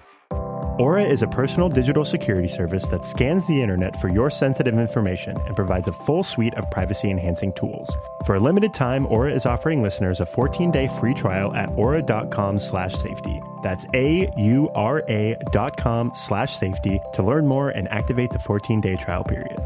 [0.79, 5.37] Aura is a personal digital security service that scans the internet for your sensitive information
[5.47, 7.91] and provides a full suite of privacy enhancing tools.
[8.25, 12.95] For a limited time, Aura is offering listeners a 14-day free trial at aura.com slash
[12.95, 13.43] safety.
[13.65, 19.59] That's A-U-R-A dot com slash safety to learn more and activate the 14-day trial period.